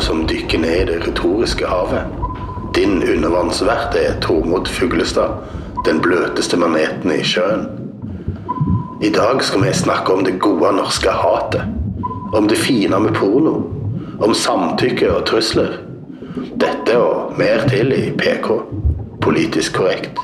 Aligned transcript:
Programmet 0.00 0.26
som 0.26 0.36
dykker 0.36 0.58
ned 0.58 0.80
i 0.80 0.84
det 0.84 1.06
retoriske 1.06 1.66
havet. 1.66 2.02
Din 2.74 3.02
undervannsvert 3.02 3.94
er 3.94 4.20
Tormod 4.22 4.68
Fuglestad, 4.68 5.42
den 5.84 6.00
bløteste 6.00 6.56
maneten 6.56 7.12
i 7.12 7.20
sjøen. 7.24 7.66
I 9.02 9.10
dag 9.12 9.42
skal 9.44 9.64
vi 9.64 9.74
snakke 9.74 10.12
om 10.12 10.24
det 10.24 10.38
gode 10.40 10.72
norske 10.72 11.10
hatet. 11.12 11.68
Om 12.32 12.48
det 12.48 12.56
fine 12.56 13.00
med 13.00 13.12
porno. 13.14 13.52
Om 14.20 14.32
samtykke 14.34 15.10
og 15.12 15.26
trusler. 15.28 15.76
Dette 16.56 16.96
og 16.96 17.36
mer 17.36 17.68
til 17.68 17.92
i 17.92 18.08
PK. 18.16 18.48
Politisk 19.20 19.76
korrekt. 19.82 20.16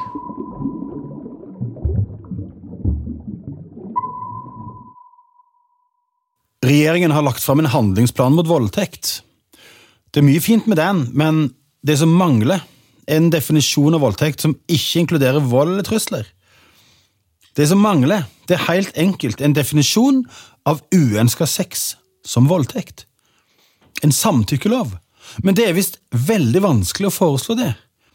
Regjeringen 6.64 7.12
har 7.12 7.22
lagt 7.22 7.44
fram 7.44 7.60
en 7.60 7.72
handlingsplan 7.76 8.40
mot 8.40 8.48
voldtekt. 8.48 9.25
Det 10.16 10.22
er 10.22 10.30
mye 10.30 10.40
fint 10.40 10.64
med 10.64 10.78
den, 10.80 11.02
men 11.12 11.50
det 11.84 11.98
som 12.00 12.08
mangler, 12.16 12.62
er 13.04 13.18
en 13.20 13.28
definisjon 13.28 13.92
av 13.92 14.00
voldtekt 14.00 14.40
som 14.40 14.54
ikke 14.64 15.02
inkluderer 15.02 15.44
vold 15.44 15.74
eller 15.74 15.84
trusler. 15.84 16.24
Det 17.52 17.66
som 17.68 17.82
mangler, 17.84 18.24
det 18.48 18.56
er 18.56 18.64
helt 18.64 18.96
enkelt 18.96 19.44
en 19.44 19.52
definisjon 19.52 20.22
av 20.64 20.80
uønska 20.88 21.44
sex 21.44 21.84
som 22.24 22.48
voldtekt. 22.48 23.04
En 24.00 24.12
samtykkelov. 24.12 24.96
Men 25.44 25.58
det 25.58 25.68
er 25.68 25.76
visst 25.76 26.00
veldig 26.16 26.64
vanskelig 26.64 27.10
å 27.10 27.16
foreslå 27.18 27.58
det. 27.60 27.74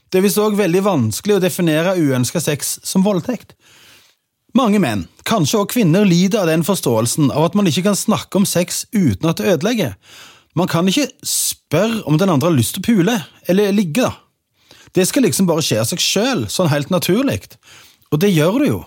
Det 0.09 0.17
er 0.17 0.25
visst 0.25 0.41
òg 0.41 0.57
veldig 0.57 0.81
vanskelig 0.89 1.38
å 1.38 1.45
definere 1.45 1.94
uønska 2.02 2.41
sex 2.41 2.79
som 2.81 3.05
voldtekt. 3.05 3.53
Mange 4.57 4.81
menn, 4.81 5.05
kanskje 5.22 5.61
også 5.61 5.77
kvinner, 5.77 6.09
lider 6.09 6.41
av 6.41 6.49
den 6.49 6.66
forståelsen 6.66 7.29
av 7.29 7.52
at 7.52 7.61
man 7.61 7.69
ikke 7.69 7.85
kan 7.91 7.95
snakke 7.95 8.41
om 8.41 8.49
sex 8.49 8.88
uten 8.89 9.29
at 9.29 9.38
det 9.38 9.53
ødelegger. 9.53 9.94
Man 10.57 10.67
kan 10.67 10.88
ikke 10.89 11.07
spørre 11.27 12.02
om 12.09 12.17
den 12.19 12.31
andre 12.31 12.49
har 12.49 12.57
lyst 12.57 12.75
til 12.75 12.83
å 12.83 12.88
pule, 12.89 13.17
eller 13.49 13.75
ligge, 13.75 14.03
da. 14.03 14.16
Det 14.91 15.05
skal 15.07 15.23
liksom 15.23 15.47
bare 15.47 15.63
skje 15.63 15.80
av 15.80 15.88
seg 15.88 16.02
sjøl, 16.03 16.47
sånn 16.52 16.71
helt 16.71 16.91
naturlig. 16.91 17.39
Og 18.12 18.19
det 18.19 18.34
gjør 18.34 18.59
du 18.59 18.66
jo. 18.67 18.79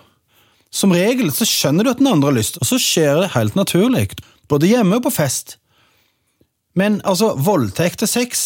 Som 0.74 0.92
regel 0.92 1.30
så 1.32 1.46
skjønner 1.48 1.86
du 1.86 1.92
at 1.94 2.02
den 2.02 2.10
andre 2.10 2.32
har 2.32 2.36
lyst, 2.36 2.58
og 2.60 2.68
så 2.68 2.80
skjer 2.82 3.22
det 3.22 3.32
helt 3.36 3.56
naturlig, 3.56 4.10
både 4.50 4.68
hjemme 4.68 4.98
og 4.98 5.06
på 5.06 5.14
fest. 5.14 5.56
Men 6.76 6.98
altså, 7.06 7.32
voldtekt 7.38 8.02
og 8.04 8.10
sex 8.10 8.44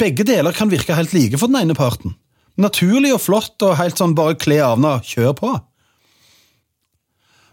Begge 0.00 0.24
deler 0.24 0.56
kan 0.56 0.70
virke 0.72 0.96
helt 0.96 1.12
like 1.12 1.36
for 1.36 1.52
den 1.52 1.58
ene 1.60 1.74
parten. 1.76 2.14
Naturlig 2.56 3.10
og 3.12 3.20
flott 3.20 3.60
og 3.66 3.74
helt 3.76 3.98
sånn 4.00 4.14
bare 4.16 4.32
kle 4.40 4.56
av 4.64 4.80
og 4.80 5.04
kjør 5.04 5.34
på. 5.36 5.50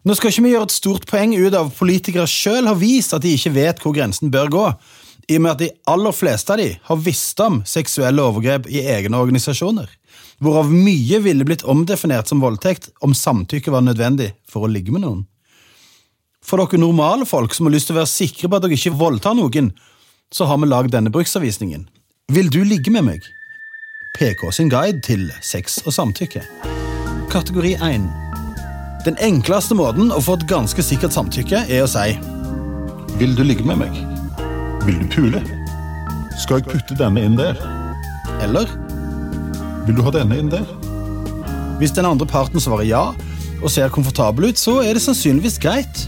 Nå 0.07 0.15
skal 0.15 0.31
ikke 0.31 0.43
vi 0.45 0.51
gjøre 0.53 0.67
et 0.69 0.71
stort 0.71 1.05
poeng 1.09 1.33
ut 1.35 1.55
av 1.57 1.73
politikere 1.75 2.29
sjøl 2.31 2.69
har 2.69 2.77
vist 2.79 3.11
at 3.11 3.25
de 3.25 3.33
ikke 3.35 3.51
vet 3.57 3.79
hvor 3.83 3.91
grensen 3.91 4.31
bør 4.31 4.51
gå, 4.53 4.65
i 5.27 5.35
og 5.35 5.41
med 5.43 5.51
at 5.51 5.63
de 5.65 5.71
aller 5.91 6.13
fleste 6.15 6.53
av 6.53 6.61
de 6.61 6.67
har 6.87 6.99
visst 7.03 7.41
om 7.43 7.57
seksuelle 7.67 8.23
overgrep 8.23 8.69
i 8.71 8.85
egne 8.87 9.19
organisasjoner, 9.19 9.89
hvorav 10.39 10.69
mye 10.71 11.19
ville 11.25 11.43
blitt 11.43 11.65
omdefinert 11.67 12.31
som 12.31 12.39
voldtekt 12.39 12.87
om 13.03 13.11
samtykke 13.11 13.73
var 13.73 13.83
nødvendig 13.83 14.29
for 14.47 14.63
å 14.63 14.69
ligge 14.71 14.93
med 14.95 15.03
noen. 15.03 15.25
For 16.39 16.63
dere 16.63 16.79
normale 16.79 17.27
folk 17.27 17.51
som 17.57 17.67
har 17.67 17.75
lyst 17.75 17.91
til 17.91 17.97
å 17.97 17.99
være 17.99 18.13
sikre 18.13 18.47
på 18.47 18.55
at 18.55 18.63
dere 18.63 18.77
ikke 18.79 18.95
voldtar 19.01 19.35
noen, 19.35 19.73
så 20.31 20.47
har 20.47 20.61
vi 20.61 20.69
lagd 20.71 20.93
denne 20.95 21.11
bruksanvisningen. 21.11 21.83
Vil 22.31 22.47
du 22.53 22.61
ligge 22.63 22.93
med 22.95 23.09
meg? 23.09 23.27
PK 24.15 24.47
sin 24.55 24.71
guide 24.71 25.03
til 25.03 25.27
sex 25.43 25.81
og 25.83 25.91
samtykke. 25.97 26.45
Kategori 27.27 27.75
1. 27.75 28.07
Den 29.05 29.17
enkleste 29.23 29.75
måten 29.77 30.09
å 30.11 30.19
få 30.23 30.37
et 30.37 30.47
ganske 30.49 30.83
sikkert 30.83 31.15
samtykke 31.15 31.63
er 31.69 31.83
å 31.83 31.89
si 31.91 32.17
Vil 33.19 33.35
du 33.37 33.43
ligge 33.45 33.65
med 33.67 33.81
meg? 33.83 34.01
Vil 34.87 34.99
du 35.03 35.07
pule? 35.11 35.43
Skal 36.41 36.61
jeg 36.61 36.69
putte 36.71 36.97
denne 36.97 37.23
inn 37.25 37.37
der? 37.37 37.59
Eller 38.43 38.69
Vil 39.87 39.97
du 39.97 40.03
ha 40.05 40.13
denne 40.13 40.39
inn 40.41 40.51
der? 40.51 40.65
Hvis 41.77 41.93
den 41.93 42.09
andre 42.09 42.27
parten 42.29 42.61
svarer 42.61 42.87
ja 42.89 43.05
og 43.57 43.71
ser 43.73 43.93
komfortabel 43.93 44.51
ut, 44.51 44.59
så 44.59 44.79
er 44.83 44.97
det 44.97 45.01
sannsynligvis 45.01 45.57
greit 45.61 46.03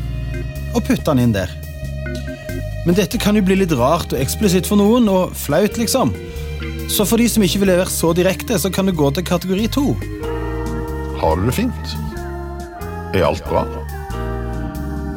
å 0.78 0.82
putte 0.82 1.06
den 1.08 1.24
inn 1.24 1.34
der. 1.34 1.50
Men 2.86 2.98
dette 2.98 3.20
kan 3.22 3.38
jo 3.38 3.44
bli 3.46 3.58
litt 3.60 3.74
rart 3.78 4.14
og 4.14 4.22
eksplisitt 4.22 4.70
for 4.70 4.80
noen, 4.80 5.10
og 5.10 5.34
flaut, 5.38 5.78
liksom. 5.82 6.14
Så 6.90 7.06
for 7.10 7.22
de 7.22 7.26
som 7.30 7.46
ikke 7.46 7.62
vil 7.64 7.74
være 7.74 7.90
så 7.94 8.14
direkte, 8.18 8.58
så 8.62 8.72
kan 8.74 8.90
du 8.90 8.94
gå 8.98 9.10
til 9.14 9.26
kategori 9.26 9.66
to. 9.74 9.88
Har 11.22 11.38
du 11.38 11.50
det 11.50 11.58
fint? 11.58 11.98
Er 13.10 13.24
alt 13.26 13.46
bra? 13.50 13.64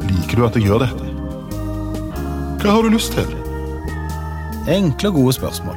Liker 0.08 0.38
du 0.38 0.44
at 0.47 0.54
jeg 0.56 0.64
gjør 0.64 0.86
dette? 0.86 1.08
Hva 2.62 2.72
har 2.72 2.86
du 2.86 2.94
lyst 2.94 3.12
til? 3.12 3.28
Enkle 4.72 5.10
og 5.10 5.19
gode 5.19 5.34
spørsmål. 5.36 5.76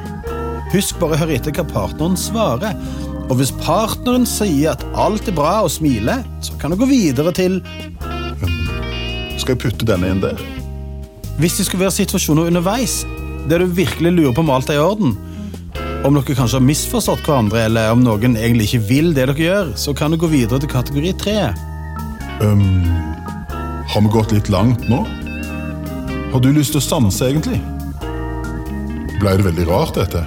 Husk 0.72 0.96
bare 1.02 1.16
å 1.16 1.20
høre 1.20 1.36
etter 1.36 1.52
hva 1.52 1.66
partneren 1.68 2.16
svarer. 2.16 2.78
Og 3.26 3.36
hvis 3.36 3.52
partneren 3.60 4.24
sier 4.28 4.72
at 4.72 4.86
alt 4.96 5.28
er 5.28 5.36
bra 5.36 5.58
og 5.66 5.74
smiler, 5.74 6.24
så 6.40 6.56
kan 6.62 6.72
du 6.72 6.80
gå 6.80 6.88
videre 6.88 7.34
til 7.36 7.60
Skal 9.36 9.52
jeg 9.52 9.62
putte 9.66 9.88
denne 9.88 10.14
inn 10.14 10.24
der? 10.24 10.40
Hvis 11.36 11.58
det 11.58 11.68
skulle 11.68 11.84
være 11.84 11.98
situasjoner 11.98 12.48
underveis 12.48 13.02
der 13.50 13.60
du 13.60 13.76
virkelig 13.76 14.16
lurer 14.16 14.32
på 14.34 14.42
om 14.42 14.56
alt 14.56 14.72
er 14.72 14.80
i 14.80 14.82
orden, 14.82 15.12
om 16.06 16.16
dere 16.16 16.34
kanskje 16.34 16.56
har 16.56 16.64
misforstått 16.64 17.28
hverandre, 17.28 17.66
eller 17.68 17.92
om 17.92 18.00
noen 18.02 18.38
egentlig 18.40 18.70
ikke 18.70 18.86
vil 18.88 19.12
det 19.12 19.28
dere 19.28 19.36
gjør, 19.38 19.72
så 19.78 19.92
kan 19.94 20.14
du 20.14 20.18
gå 20.18 20.30
videre 20.32 20.62
til 20.62 20.72
kategori 20.72 21.12
tre. 21.20 21.40
Um, 22.40 22.84
har 23.88 24.00
vi 24.02 24.08
gått 24.12 24.32
litt 24.32 24.48
langt 24.52 24.82
nå? 24.90 25.02
Har 26.32 26.42
du 26.44 26.50
lyst 26.52 26.74
til 26.74 26.82
å 26.82 26.84
stanse, 26.84 27.30
egentlig? 27.30 27.62
Ble 29.20 29.36
det 29.38 29.46
veldig 29.46 29.64
rart, 29.70 29.96
dette? 29.96 30.20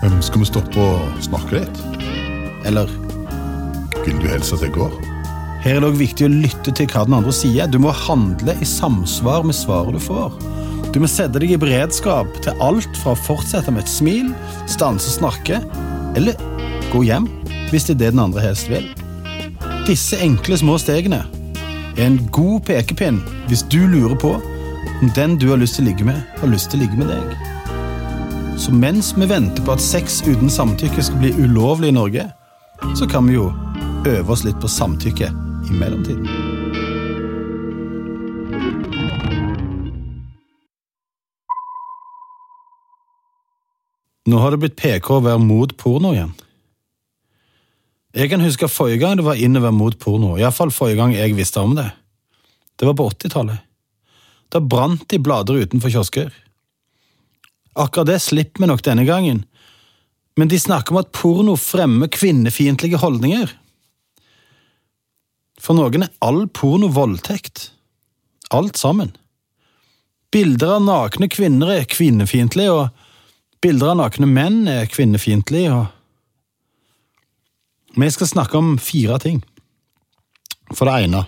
Um, 0.00 0.16
skal 0.24 0.40
vi 0.40 0.48
stoppe 0.48 0.80
og 0.80 1.20
snakke 1.24 1.60
litt? 1.60 1.82
Eller 2.66 2.88
Vil 4.06 4.16
du 4.22 4.28
helst 4.30 4.54
at 4.54 4.64
jeg 4.64 4.72
går? 4.76 4.94
her 5.66 5.80
er 5.80 5.82
det 5.82 5.88
òg 5.88 5.96
viktig 5.98 6.26
å 6.28 6.30
lytte 6.30 6.70
til 6.78 6.86
hva 6.92 7.00
den 7.08 7.16
andre 7.16 7.32
sier. 7.34 7.66
Du 7.66 7.80
må 7.82 7.90
handle 7.90 8.54
i 8.62 8.66
samsvar 8.70 9.42
med 9.42 9.56
svaret 9.58 9.96
du 9.96 9.98
får. 9.98 10.36
Du 10.94 11.00
må 11.02 11.08
sette 11.10 11.40
deg 11.42 11.56
i 11.56 11.58
beredskap 11.58 12.30
til 12.44 12.62
alt 12.62 13.00
fra 13.00 13.16
å 13.16 13.18
fortsette 13.18 13.74
med 13.74 13.82
et 13.82 13.90
smil, 13.90 14.30
stanse 14.70 15.10
og 15.10 15.16
snakke, 15.16 15.58
eller 16.14 16.38
gå 16.92 17.02
hjem, 17.08 17.26
hvis 17.72 17.88
det 17.88 17.96
er 17.96 18.00
det 18.04 18.12
den 18.14 18.22
andre 18.28 18.46
helst 18.46 18.70
vil. 18.70 18.86
Disse 19.86 20.18
enkle 20.18 20.56
små 20.58 20.80
stegene 20.82 21.20
er 21.94 22.08
en 22.08 22.16
god 22.34 22.64
pekepinn 22.66 23.20
hvis 23.46 23.60
du 23.70 23.84
lurer 23.86 24.16
på 24.18 24.32
om 24.34 25.10
den 25.14 25.36
du 25.38 25.44
har 25.52 25.60
lyst 25.60 25.76
til 25.78 25.84
å 25.84 25.88
ligge 25.92 26.06
med, 26.08 26.16
har 26.40 26.50
lyst 26.50 26.72
til 26.72 26.80
å 26.80 26.82
ligge 26.82 26.98
med 26.98 27.12
deg. 27.12 27.36
Så 28.58 28.74
mens 28.74 29.12
vi 29.14 29.28
venter 29.30 29.62
på 29.62 29.76
at 29.76 29.84
sex 29.84 30.24
uten 30.26 30.50
samtykke 30.50 31.04
skal 31.06 31.20
bli 31.20 31.30
ulovlig 31.38 31.92
i 31.92 31.94
Norge, 31.94 32.24
så 32.98 33.06
kan 33.06 33.28
vi 33.30 33.36
jo 33.36 33.52
øve 34.10 34.34
oss 34.34 34.42
litt 34.42 34.58
på 34.58 34.66
samtykke 34.66 35.28
i 35.70 35.78
mellomtiden. 35.78 36.26
Nå 44.26 44.42
har 44.42 44.50
det 44.50 44.64
blitt 44.64 44.80
PK 44.82 45.12
å 45.20 45.22
være 45.28 45.44
mot 45.46 45.76
porno 45.78 46.10
igjen. 46.16 46.34
Jeg 48.16 48.30
kan 48.32 48.40
huske 48.40 48.68
forrige 48.72 49.02
gang 49.02 49.18
det 49.18 49.26
var 49.26 49.36
innover 49.36 49.74
mot 49.76 49.96
porno, 50.00 50.38
iallfall 50.40 50.72
forrige 50.72 50.96
gang 51.02 51.12
jeg 51.12 51.36
visste 51.36 51.60
om 51.60 51.74
det. 51.76 51.90
Det 52.80 52.88
var 52.88 52.96
på 52.96 53.10
80-tallet. 53.12 53.60
Da 54.52 54.60
brant 54.60 55.04
de 55.10 55.18
blader 55.20 55.60
utenfor 55.60 55.92
kiosker. 55.92 56.30
Akkurat 57.76 58.08
det 58.08 58.22
slipper 58.24 58.64
vi 58.64 58.70
nok 58.70 58.84
denne 58.86 59.04
gangen, 59.04 59.44
men 60.36 60.48
de 60.48 60.60
snakker 60.60 60.94
om 60.94 61.00
at 61.02 61.12
porno 61.16 61.56
fremmer 61.60 62.08
kvinnefiendtlige 62.12 63.00
holdninger. 63.00 63.52
For 65.60 65.76
noen 65.76 66.06
er 66.06 66.12
all 66.24 66.46
porno 66.48 66.88
voldtekt. 66.92 67.70
Alt 68.54 68.80
sammen. 68.80 69.12
Bilder 70.32 70.76
av 70.76 70.84
nakne 70.84 71.28
kvinner 71.32 71.72
er 71.74 71.88
kvinnefiendtlige, 71.88 72.72
og 72.72 73.60
bilder 73.64 73.92
av 73.92 74.00
nakne 74.00 74.28
menn 74.28 74.64
er 74.72 74.88
kvinnefiendtlige, 74.92 75.72
og 75.72 75.95
Vi 77.96 78.10
skal 78.12 78.28
snakke 78.28 78.58
om 78.58 78.74
fire 78.78 79.18
ting. 79.18 79.40
For 80.74 80.88
det 80.88 81.06
ene 81.06 81.22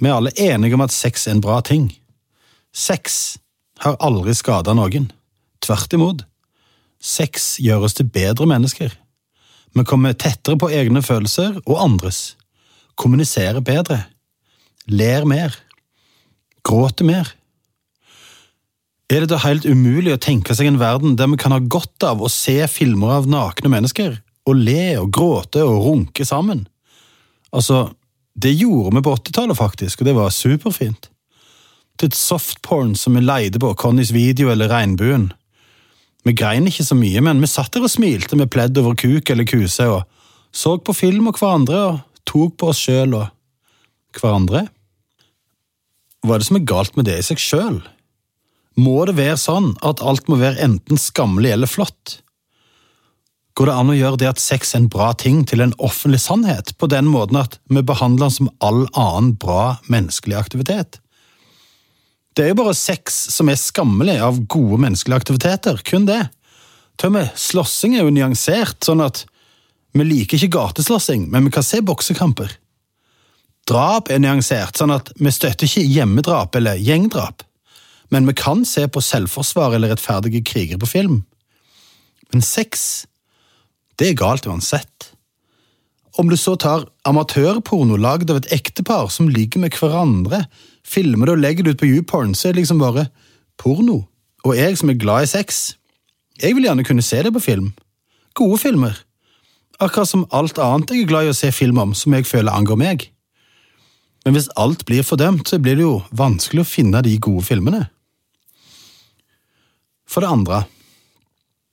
Vi 0.00 0.08
er 0.08 0.16
alle 0.16 0.32
enige 0.40 0.74
om 0.74 0.84
at 0.84 0.94
sex 0.94 1.26
er 1.26 1.36
en 1.36 1.44
bra 1.44 1.60
ting. 1.60 1.90
Sex 2.72 3.36
har 3.84 4.00
aldri 4.00 4.34
skada 4.34 4.72
noen. 4.74 5.10
Tvert 5.62 5.92
imot. 5.92 6.24
Sex 6.98 7.58
gjør 7.62 7.86
oss 7.86 7.94
til 7.98 8.08
bedre 8.08 8.48
mennesker. 8.48 8.94
Vi 9.74 9.84
kommer 9.84 10.16
tettere 10.16 10.58
på 10.58 10.70
egne 10.72 11.02
følelser 11.04 11.60
og 11.66 11.76
andres. 11.82 12.34
Kommuniserer 12.96 13.60
bedre. 13.60 14.06
Ler 14.88 15.28
mer. 15.28 15.54
Gråter 16.64 17.06
mer. 17.06 17.30
Er 19.12 19.22
det 19.22 19.32
da 19.34 19.42
helt 19.44 19.68
umulig 19.68 20.14
å 20.14 20.20
tenke 20.20 20.56
seg 20.56 20.70
en 20.70 20.80
verden 20.80 21.18
der 21.20 21.28
vi 21.28 21.38
kan 21.40 21.52
ha 21.52 21.60
godt 21.60 22.04
av 22.06 22.22
å 22.24 22.32
se 22.32 22.56
filmer 22.72 23.18
av 23.18 23.28
nakne 23.28 23.68
mennesker, 23.68 24.16
og 24.48 24.58
le 24.58 24.98
og 25.00 25.10
gråte 25.14 25.62
og 25.64 25.84
runke 25.86 26.26
sammen? 26.26 26.66
Altså, 27.52 27.92
det 28.34 28.54
gjorde 28.56 28.96
vi 28.96 29.04
på 29.04 29.16
80-tallet, 29.16 29.58
faktisk, 29.58 30.00
og 30.00 30.08
det 30.08 30.16
var 30.16 30.34
superfint. 30.34 31.12
skrottet 32.02 32.18
softporn 32.18 32.96
som 32.96 33.14
vi 33.14 33.22
leide 33.22 33.60
på 33.60 33.74
Connys 33.74 34.10
video 34.12 34.50
eller 34.50 34.68
Regnbuen. 34.68 35.32
Vi 36.24 36.32
grein 36.34 36.66
ikke 36.66 36.84
så 36.84 36.96
mye, 36.98 37.20
men 37.22 37.40
vi 37.40 37.46
satt 37.46 37.72
der 37.74 37.84
og 37.84 37.90
smilte 37.90 38.36
med 38.36 38.50
pledd 38.50 38.76
over 38.78 38.94
kuk 38.94 39.30
eller 39.30 39.46
kuse, 39.46 39.86
og 39.86 40.02
så 40.52 40.78
på 40.78 40.92
film 40.92 41.28
og 41.28 41.38
hverandre 41.38 41.78
og 41.92 42.00
tok 42.26 42.56
på 42.58 42.70
oss 42.72 42.82
sjøl 42.82 43.14
og 43.14 43.28
hverandre. 44.18 44.66
Hva 46.22 46.34
er 46.34 46.42
det 46.42 46.48
som 46.48 46.58
er 46.58 46.66
galt 46.66 46.96
med 46.96 47.06
det 47.06 47.18
i 47.18 47.26
seg 47.26 47.38
sjøl? 47.38 47.80
Må 48.78 49.04
det 49.06 49.16
være 49.16 49.38
sånn 49.38 49.76
at 49.82 50.02
alt 50.02 50.28
må 50.28 50.38
være 50.40 50.62
enten 50.64 50.98
skammelig 50.98 51.54
eller 51.54 51.70
flott? 51.70 52.18
Går 53.54 53.68
det 53.68 53.76
an 53.76 53.92
å 53.92 53.96
gjøre 53.96 54.18
det 54.22 54.30
at 54.30 54.40
sex 54.40 54.72
er 54.72 54.80
en 54.80 54.90
bra 54.92 55.10
ting 55.18 55.42
til 55.48 55.60
en 55.60 55.74
offentlig 55.76 56.22
sannhet, 56.24 56.72
på 56.80 56.88
den 56.88 57.08
måten 57.12 57.36
at 57.42 57.58
vi 57.68 57.82
behandler 57.84 58.30
den 58.30 58.36
som 58.38 58.52
all 58.64 58.86
annen 58.96 59.34
bra 59.36 59.76
menneskelig 59.92 60.38
aktivitet? 60.38 61.02
Det 62.32 62.46
er 62.46 62.54
jo 62.54 62.62
bare 62.62 62.76
sex 62.76 63.18
som 63.34 63.50
er 63.52 63.60
skammelig 63.60 64.16
av 64.24 64.40
gode 64.48 64.78
menneskelige 64.80 65.20
aktiviteter, 65.20 65.82
kun 65.84 66.08
det. 66.08 66.22
Til 66.96 67.10
og 67.10 67.16
med 67.18 67.36
slåssing 67.36 67.98
er 67.98 68.06
jo 68.06 68.14
nyansert, 68.14 68.78
sånn 68.86 69.04
at 69.04 69.26
vi 69.92 70.06
liker 70.08 70.38
ikke 70.38 70.56
gateslåssing, 70.56 71.26
men 71.28 71.44
vi 71.44 71.52
kan 71.52 71.66
se 71.66 71.82
boksekamper. 71.84 72.54
Drap 73.68 74.08
er 74.10 74.22
nyansert, 74.22 74.78
sånn 74.80 74.94
at 74.94 75.12
vi 75.20 75.32
støtter 75.32 75.68
ikke 75.68 75.84
hjemmedrap 75.84 76.56
eller 76.56 76.80
gjengdrap, 76.80 77.44
men 78.12 78.26
vi 78.28 78.34
kan 78.36 78.64
se 78.68 78.86
på 78.88 79.04
selvforsvar 79.04 79.76
eller 79.76 79.92
rettferdige 79.92 80.42
kriger 80.48 80.80
på 80.80 80.88
film. 80.88 81.20
Men 82.32 82.44
sex, 82.44 83.04
det 84.02 84.08
er 84.10 84.18
galt 84.18 84.48
uansett. 84.50 85.12
Om 86.18 86.28
du 86.28 86.34
så 86.36 86.56
tar 86.58 86.88
amatørporno 87.08 87.96
lagd 87.96 88.32
av 88.32 88.40
et 88.40 88.50
ektepar 88.52 89.06
som 89.14 89.30
ligger 89.30 89.62
med 89.62 89.76
hverandre, 89.78 90.42
filmer 90.82 91.30
det 91.30 91.36
og 91.36 91.44
legger 91.44 91.64
det 91.64 91.76
ut 91.76 91.80
på 91.84 91.88
YouPorn, 91.88 92.34
så 92.34 92.48
er 92.48 92.56
det 92.56 92.64
liksom 92.64 92.82
bare 92.82 93.06
porno. 93.62 94.02
Og 94.42 94.58
jeg 94.58 94.76
som 94.80 94.90
er 94.90 94.98
glad 94.98 95.28
i 95.28 95.30
sex, 95.30 95.62
jeg 96.42 96.56
vil 96.56 96.66
gjerne 96.66 96.84
kunne 96.84 97.06
se 97.06 97.22
det 97.22 97.32
på 97.32 97.44
film. 97.44 97.70
Gode 98.34 98.58
filmer. 98.58 98.98
Akkurat 99.78 100.10
som 100.10 100.26
alt 100.34 100.58
annet 100.58 100.90
jeg 100.90 101.06
er 101.06 101.10
glad 101.14 101.28
i 101.28 101.32
å 101.32 101.38
se 101.38 101.52
film 101.54 101.78
om 101.78 101.94
som 101.94 102.18
jeg 102.18 102.26
føler 102.26 102.52
angår 102.52 102.80
meg. 102.82 103.08
Men 104.26 104.36
hvis 104.36 104.50
alt 104.58 104.84
blir 104.86 105.06
fordømt, 105.06 105.48
så 105.48 105.62
blir 105.62 105.78
det 105.78 105.86
jo 105.86 105.96
vanskelig 106.10 106.62
å 106.62 106.68
finne 106.68 107.02
de 107.06 107.16
gode 107.22 107.46
filmene. 107.46 107.86
For 110.10 110.22
det 110.22 110.34
andre, 110.34 110.64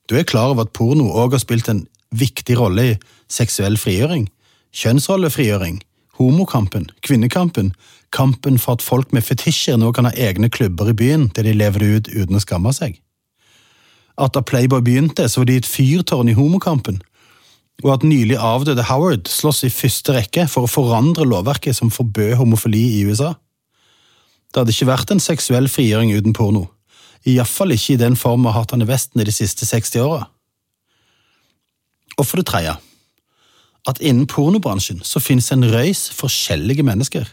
du 0.09 0.15
er 0.17 0.29
klar 0.29 0.53
over 0.53 0.65
at 0.65 0.73
porno 0.73 1.09
òg 1.11 1.35
har 1.35 1.43
spilt 1.43 1.67
en 1.69 1.87
viktig 2.15 2.57
rolle 2.59 2.85
i 2.93 2.97
seksuell 3.31 3.77
frigjøring, 3.77 4.27
kjønnsrollefrigjøring, 4.75 5.79
homokampen, 6.19 6.89
kvinnekampen, 7.05 7.73
kampen 8.11 8.57
for 8.59 8.77
at 8.77 8.85
folk 8.85 9.13
med 9.15 9.25
fetisjer 9.25 9.77
nå 9.79 9.91
kan 9.95 10.09
ha 10.09 10.13
egne 10.17 10.49
klubber 10.51 10.89
i 10.91 10.97
byen 10.97 11.29
der 11.35 11.47
de 11.47 11.53
lever 11.55 11.83
det 11.83 11.89
ut 11.89 12.09
uten 12.23 12.39
å 12.39 12.43
skamme 12.43 12.73
seg. 12.75 12.97
At 14.19 14.33
da 14.35 14.43
Playboy 14.43 14.81
begynte, 14.83 15.29
så 15.29 15.41
var 15.41 15.49
de 15.49 15.59
et 15.61 15.69
fyrtårn 15.69 16.31
i 16.31 16.35
homokampen, 16.35 16.99
og 17.85 17.93
at 17.93 18.03
nylig 18.03 18.35
avdøde 18.35 18.83
Howard 18.89 19.29
slåss 19.31 19.63
i 19.63 19.71
første 19.71 20.17
rekke 20.17 20.43
for 20.51 20.67
å 20.67 20.71
forandre 20.71 21.27
lovverket 21.27 21.77
som 21.77 21.93
forbød 21.93 22.35
homofili 22.41 22.81
i 22.97 23.05
USA. 23.07 23.37
Det 24.49 24.59
hadde 24.59 24.73
ikke 24.75 24.89
vært 24.89 25.13
en 25.13 25.23
seksuell 25.23 25.69
frigjøring 25.71 26.11
uten 26.17 26.35
porno, 26.35 26.65
iallfall 27.23 27.71
ikke 27.71 27.95
i 27.95 28.01
den 28.01 28.17
form 28.19 28.43
vi 28.43 28.51
har 28.51 28.59
hatt 28.59 28.73
den 28.73 28.83
i 28.83 28.89
Vesten 28.89 29.23
i 29.23 29.27
de 29.27 29.35
siste 29.35 29.67
60 29.69 30.03
åra. 30.03 30.27
Og 32.19 32.27
for 32.27 32.41
det 32.41 32.49
tredje, 32.51 32.75
at 33.87 34.01
innen 34.03 34.27
pornobransjen 34.27 34.99
så 35.07 35.21
finnes 35.23 35.47
en 35.53 35.63
røys 35.71 36.09
forskjellige 36.15 36.83
mennesker. 36.85 37.27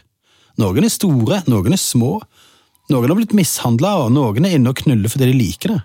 Noen 0.57 0.87
er 0.87 0.93
store, 0.93 1.41
noen 1.51 1.75
er 1.75 1.81
små, 1.81 2.15
noen 2.87 3.11
har 3.11 3.19
blitt 3.19 3.35
mishandla, 3.35 3.97
og 4.05 4.13
noen 4.15 4.47
er 4.47 4.55
inne 4.55 4.71
og 4.71 4.79
knuller 4.79 5.11
fordi 5.11 5.27
de 5.29 5.37
liker 5.37 5.75
det. 5.75 5.81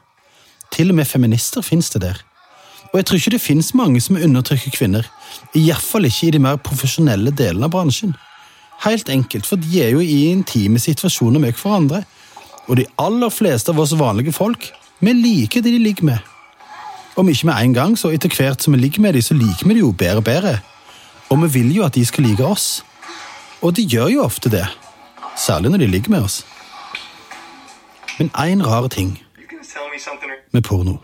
Til 0.73 0.93
og 0.93 1.01
med 1.01 1.09
feminister 1.11 1.65
finnes 1.67 1.91
det 1.93 2.05
der. 2.07 2.23
Og 2.93 3.01
jeg 3.01 3.09
tror 3.09 3.19
ikke 3.19 3.35
det 3.35 3.43
finnes 3.43 3.73
mange 3.77 4.01
som 4.05 4.19
undertrykker 4.21 4.73
kvinner, 4.77 5.07
iallfall 5.57 6.07
ikke 6.09 6.29
i 6.29 6.35
de 6.37 6.41
mer 6.45 6.61
profesjonelle 6.63 7.33
delene 7.37 7.69
av 7.69 7.75
bransjen. 7.75 8.15
Helt 8.87 9.11
enkelt, 9.13 9.49
for 9.49 9.61
de 9.61 9.83
er 9.83 9.95
jo 9.95 10.03
i 10.03 10.29
intime 10.31 10.81
situasjoner 10.83 11.43
med 11.43 11.57
hverandre, 11.59 12.03
og 12.69 12.79
de 12.79 12.87
aller 13.03 13.33
fleste 13.35 13.73
av 13.73 13.81
oss 13.83 13.95
vanlige 13.99 14.35
folk, 14.37 14.71
vi 15.03 15.15
liker 15.19 15.65
de 15.65 15.73
de 15.75 15.83
ligger 15.83 16.13
med. 16.13 16.32
Om 17.17 17.29
ikke 17.29 17.47
med 17.47 17.55
en 17.55 17.75
gang, 17.75 17.99
så 17.99 18.09
etter 18.09 18.33
hvert 18.33 18.63
som 18.63 18.73
vi 18.73 18.81
ligger 18.81 19.01
med 19.01 19.13
dem, 19.13 19.23
så 19.23 19.35
liker 19.35 19.67
vi 19.67 19.75
dem 19.75 19.85
jo 19.85 19.93
bedre 19.93 20.17
og 20.17 20.25
bedre. 20.25 20.59
Og 21.31 21.43
vi 21.43 21.49
vil 21.59 21.75
jo 21.77 21.85
at 21.85 21.95
de 21.95 22.05
skal 22.07 22.25
like 22.25 22.45
oss. 22.45 22.85
Og 23.63 23.77
de 23.77 23.85
gjør 23.85 24.09
jo 24.09 24.25
ofte 24.25 24.51
det, 24.51 24.65
særlig 25.37 25.71
når 25.71 25.79
de 25.79 25.87
ligger 25.87 26.11
med 26.11 26.23
oss. 26.23 26.47
Men 28.19 28.31
én 28.31 28.65
rar 28.67 28.89
ting 28.89 29.19
med 30.53 30.63
porno. 30.63 30.99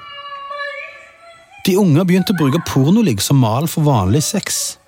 De 1.67 1.79
unge 1.79 1.97
har 1.97 2.05
begynt 2.09 2.31
å 2.31 2.37
bruke 2.37 2.61
pornoligg 2.67 3.21
som 3.21 3.41
mal 3.41 3.69
for 3.69 3.85
vanlig 3.85 4.23
sex. 4.25 4.79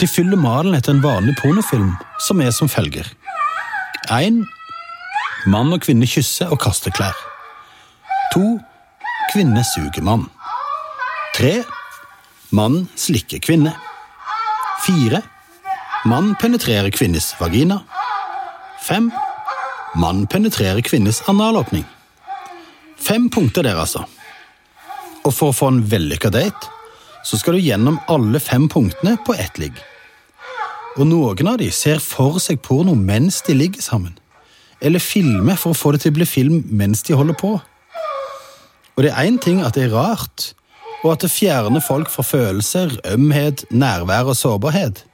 De 0.00 0.06
fyller 0.06 0.38
malen 0.38 0.74
etter 0.74 0.94
en 0.94 1.02
vanlig 1.02 1.34
pornofilm, 1.40 1.96
som 2.18 2.40
er 2.40 2.50
som 2.50 2.70
følger. 2.70 3.06
1. 4.10 4.42
Mann 5.46 5.74
og 5.74 5.82
kvinne 5.82 6.06
kysser 6.06 6.50
og 6.50 6.60
kaster 6.62 6.94
klær. 6.94 7.16
2. 8.34 8.58
Kvinne 9.32 9.64
suger 9.64 10.02
mann. 10.02 10.26
3. 11.36 11.62
Mann 12.50 12.88
slikker 12.94 13.38
kvinne. 13.38 13.72
4. 14.86 15.22
Mann 16.04 16.34
penetrerer 16.40 16.90
kvinnes 16.90 17.30
vagina. 17.40 17.78
5. 18.88 19.10
Mann 19.94 20.26
penetrerer 20.26 20.80
kvinnes 20.84 21.22
analåpning. 21.28 21.86
Fem 23.00 23.30
punkter 23.30 23.64
der, 23.64 23.80
altså. 23.80 24.04
Og 25.24 25.32
for 25.32 25.48
å 25.48 25.56
få 25.56 25.72
en 25.72 25.80
vellykka 25.88 26.28
date, 26.34 26.68
så 27.24 27.40
skal 27.40 27.56
du 27.56 27.64
gjennom 27.64 28.02
alle 28.12 28.36
fem 28.36 28.68
punktene 28.68 29.16
på 29.24 29.32
ett 29.32 29.56
ligg. 29.56 29.80
Og 30.98 31.06
noen 31.08 31.54
av 31.54 31.60
de 31.62 31.72
ser 31.72 32.04
for 32.04 32.36
seg 32.36 32.60
porno 32.60 32.92
mens 32.98 33.40
de 33.48 33.56
ligger 33.56 33.80
sammen. 33.80 34.12
Eller 34.84 35.00
filmer 35.00 35.56
for 35.56 35.72
å 35.72 35.78
få 35.78 35.96
det 35.96 36.04
til 36.04 36.12
å 36.12 36.20
bli 36.20 36.28
film 36.28 36.64
mens 36.68 37.06
de 37.08 37.16
holder 37.16 37.38
på. 37.40 37.56
Og 38.96 39.04
det 39.04 39.12
er 39.12 39.28
én 39.28 39.38
ting 39.40 39.62
at 39.64 39.76
det 39.78 39.88
er 39.88 39.96
rart, 39.96 40.52
og 41.02 41.14
at 41.14 41.24
det 41.24 41.32
fjerner 41.32 41.82
folk 41.82 42.10
fra 42.12 42.22
følelser, 42.22 42.92
ømhet, 43.12 43.64
nærvær 43.70 44.30
og 44.30 44.36
sårbarhet. 44.36 45.04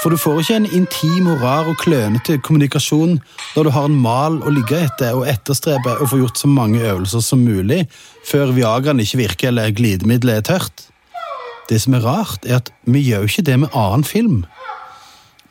For 0.00 0.12
du 0.12 0.16
får 0.16 0.38
ikke 0.40 0.56
en 0.56 0.68
intim 0.72 1.26
og 1.28 1.42
rar 1.44 1.66
og 1.68 1.76
klønete 1.82 2.38
kommunikasjon 2.40 3.18
når 3.56 3.66
du 3.66 3.70
har 3.74 3.88
en 3.88 3.98
mal 4.00 4.38
å 4.40 4.52
ligge 4.52 4.78
etter 4.86 5.16
og 5.16 5.28
etterstrebe 5.28 5.98
å 6.00 6.08
få 6.08 6.22
gjort 6.22 6.40
så 6.40 6.48
mange 6.48 6.80
øvelser 6.80 7.20
som 7.24 7.42
mulig 7.44 7.82
før 8.28 8.54
Viagraen 8.56 9.02
ikke 9.04 9.20
virker 9.20 9.50
eller 9.52 9.74
glidemiddelet 9.76 10.40
er 10.40 10.46
tørt. 10.54 10.86
Det 11.68 11.76
som 11.84 11.94
er 11.94 12.06
rart, 12.06 12.48
er 12.48 12.62
at 12.62 12.72
vi 12.88 13.04
gjør 13.10 13.28
ikke 13.28 13.44
det 13.46 13.58
med 13.60 13.76
annen 13.76 14.06
film. 14.08 14.40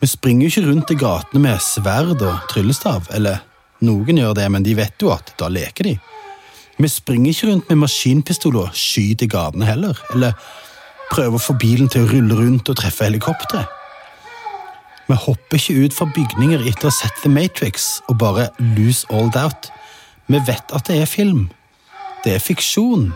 Vi 0.02 0.10
springer 0.10 0.48
jo 0.48 0.52
ikke 0.52 0.72
rundt 0.72 0.92
i 0.92 0.98
gatene 0.98 1.44
med 1.46 1.62
sverd 1.64 2.18
og 2.18 2.50
tryllestav, 2.50 3.06
eller 3.16 3.44
noen 3.86 4.18
gjør 4.18 4.34
det, 4.36 4.50
men 4.52 4.66
de 4.66 4.76
vet 4.76 5.06
jo 5.06 5.14
at 5.14 5.30
da 5.40 5.48
leker 5.54 5.92
de. 5.92 5.96
Vi 6.80 6.88
springer 6.88 7.34
ikke 7.34 7.48
rundt 7.52 7.70
med 7.70 7.82
maskinpistol 7.82 8.56
og 8.56 8.76
skyter 8.78 9.28
i 9.28 9.32
gatene 9.34 9.68
heller, 9.68 9.98
eller 10.14 10.32
prøver 11.12 11.36
å 11.36 11.44
få 11.44 11.58
bilen 11.60 11.90
til 11.92 12.06
å 12.06 12.08
rulle 12.08 12.38
rundt 12.40 12.70
og 12.72 12.78
treffe 12.80 13.10
helikopteret. 13.10 13.68
Vi 15.10 15.18
hopper 15.18 15.58
ikke 15.58 15.76
ut 15.84 15.96
fra 15.98 16.08
bygninger 16.16 16.64
etter 16.70 16.88
å 16.88 16.92
ha 16.92 16.96
sett 16.96 17.20
The 17.24 17.32
Matrix 17.34 17.90
og 18.08 18.20
bare 18.22 18.48
lose 18.78 19.10
all 19.12 19.32
doubt. 19.34 19.72
Vi 20.30 20.40
vet 20.48 20.72
at 20.72 20.88
det 20.88 21.02
er 21.02 21.10
film. 21.10 21.50
Det 22.24 22.38
er 22.38 22.44
fiksjon. 22.44 23.10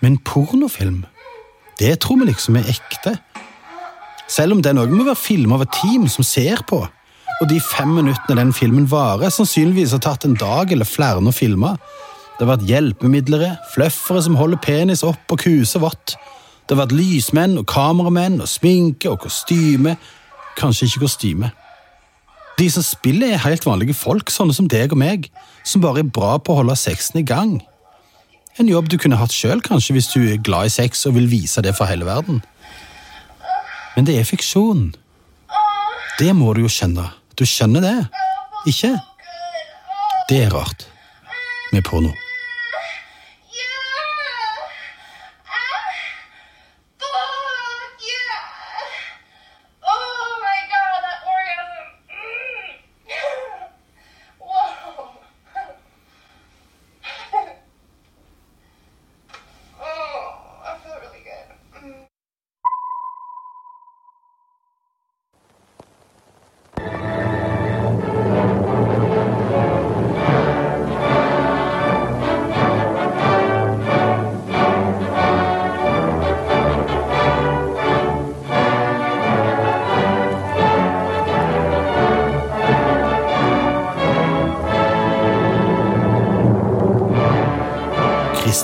Men 0.00 0.16
pornofilm, 0.24 1.02
det 1.80 1.98
tror 2.00 2.22
vi 2.22 2.30
liksom 2.30 2.56
er 2.56 2.70
ekte. 2.72 3.18
Selv 4.30 4.54
om 4.54 4.62
den 4.64 4.78
òg 4.80 4.94
må 4.94 5.04
være 5.04 5.18
film 5.18 5.52
av 5.52 5.66
et 5.66 5.76
team 5.82 6.06
som 6.08 6.24
ser 6.24 6.62
på, 6.70 6.84
og 7.40 7.48
de 7.50 7.60
fem 7.60 7.90
minuttene 7.96 8.38
den 8.38 8.54
filmen 8.56 8.86
varer, 8.88 9.32
sannsynligvis 9.32 9.92
har 9.96 10.04
tatt 10.04 10.24
en 10.24 10.38
dag 10.38 10.72
eller 10.72 10.88
flere 10.88 11.20
å 11.20 11.34
filme. 11.34 11.74
Det 12.40 12.46
har 12.46 12.54
vært 12.54 12.70
hjelpemidlere, 12.70 13.50
fløffere 13.74 14.22
som 14.24 14.38
holder 14.40 14.62
penis 14.64 15.04
opp 15.04 15.28
og 15.28 15.42
kuser 15.42 15.82
vått. 15.84 16.14
Det 16.64 16.72
har 16.72 16.86
vært 16.86 16.96
lysmenn 16.96 17.58
og 17.60 17.66
kameramenn 17.68 18.40
og 18.40 18.48
sminke 18.48 19.10
og 19.12 19.20
kostyme 19.26 19.98
kanskje 20.60 20.88
ikke 20.88 21.04
kostyme. 21.04 21.50
De 22.58 22.70
som 22.70 22.84
spiller, 22.84 23.32
er 23.32 23.44
helt 23.44 23.66
vanlige 23.66 23.96
folk, 23.96 24.30
sånne 24.32 24.54
som 24.56 24.68
deg 24.68 24.92
og 24.92 25.00
meg, 25.00 25.28
som 25.64 25.84
bare 25.84 26.00
er 26.02 26.12
bra 26.16 26.36
på 26.38 26.52
å 26.52 26.60
holde 26.60 26.76
sexen 26.76 27.22
i 27.22 27.26
gang. 27.26 27.58
En 28.60 28.68
jobb 28.68 28.90
du 28.92 28.98
kunne 29.00 29.20
hatt 29.20 29.32
sjøl, 29.32 29.62
kanskje, 29.64 29.96
hvis 29.96 30.10
du 30.12 30.20
er 30.24 30.42
glad 30.44 30.68
i 30.68 30.74
sex 30.74 31.06
og 31.08 31.16
vil 31.16 31.28
vise 31.30 31.60
det 31.64 31.72
for 31.78 31.88
hele 31.88 32.08
verden. 32.08 32.42
Men 33.96 34.08
det 34.08 34.18
er 34.18 34.28
fiksjon. 34.28 34.90
Det 36.20 36.32
må 36.36 36.52
du 36.54 36.64
jo 36.64 36.72
skjønne. 36.72 37.06
Du 37.38 37.46
skjønner 37.48 37.84
det, 37.84 37.98
ikke? 38.68 38.96
Det 40.28 40.44
er 40.44 40.52
rart 40.52 40.84
med 41.72 41.86
porno. 41.86 42.12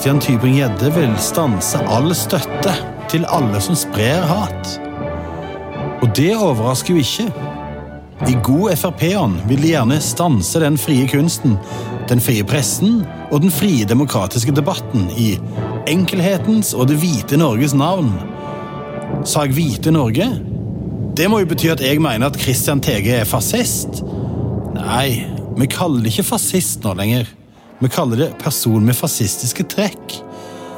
Christian 0.06 0.38
Tybring-Gjedde 0.38 0.90
vil 0.94 1.14
stanse 1.18 1.80
all 1.90 2.12
støtte 2.14 2.70
til 3.10 3.24
alle 3.26 3.58
som 3.58 3.74
sprer 3.74 4.22
hat. 4.22 4.68
Og 5.98 6.12
det 6.14 6.28
overrasker 6.36 6.94
jo 6.94 7.00
ikke. 7.02 7.24
I 8.30 8.36
god 8.46 8.76
Frp-ånd 8.78 9.40
vil 9.50 9.64
de 9.64 9.72
gjerne 9.72 9.96
stanse 9.98 10.60
den 10.62 10.78
frie 10.78 11.08
kunsten, 11.10 11.56
den 12.06 12.22
frie 12.22 12.46
pressen 12.46 13.00
og 13.32 13.42
den 13.42 13.50
frie 13.50 13.82
demokratiske 13.82 14.54
debatten 14.54 15.08
i 15.18 15.32
enkelhetens 15.90 16.70
og 16.78 16.86
det 16.92 17.00
hvite 17.02 17.40
Norges 17.40 17.74
navn. 17.74 18.12
Sa 19.26 19.42
jeg 19.48 19.56
hvite 19.56 19.90
Norge? 19.96 20.28
Det 21.18 21.26
må 21.32 21.40
jo 21.42 21.48
bety 21.50 21.72
at 21.74 21.82
jeg 21.82 21.98
mener 21.98 22.30
at 22.30 22.38
Christian 22.38 22.78
Tege 22.78 23.24
er 23.24 23.26
fascist. 23.26 24.04
Nei, 24.78 25.26
vi 25.58 25.66
kaller 25.66 26.06
det 26.06 26.14
ikke 26.14 26.28
fascist 26.30 26.86
nå 26.86 26.94
lenger. 26.94 27.26
Vi 27.78 27.88
kaller 27.92 28.16
det 28.16 28.32
person 28.40 28.84
med 28.84 28.96
fascistiske 28.96 29.66
trekk. 29.68 30.16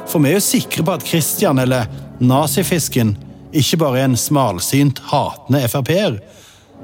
For 0.09 0.21
vi 0.23 0.31
er 0.31 0.39
jo 0.39 0.43
sikre 0.43 0.83
på 0.83 0.95
at 0.97 1.05
Christian, 1.07 1.59
eller 1.61 1.87
nazifisken, 2.19 3.15
ikke 3.55 3.79
bare 3.81 4.01
er 4.01 4.09
en 4.09 4.19
smalsynt, 4.19 4.99
hatende 5.09 5.63
Frp-er. 5.69 6.19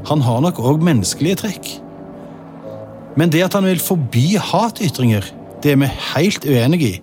Han 0.09 0.23
har 0.25 0.41
nok 0.43 0.61
òg 0.61 0.83
menneskelige 0.85 1.41
trekk. 1.43 1.73
Men 3.15 3.31
det 3.31 3.45
at 3.45 3.55
han 3.55 3.67
vil 3.67 3.81
forby 3.81 4.35
hatytringer, 4.39 5.27
det 5.63 5.73
er 5.73 5.79
vi 5.81 5.91
helt 6.13 6.47
uenig 6.47 6.81
i. 6.83 6.95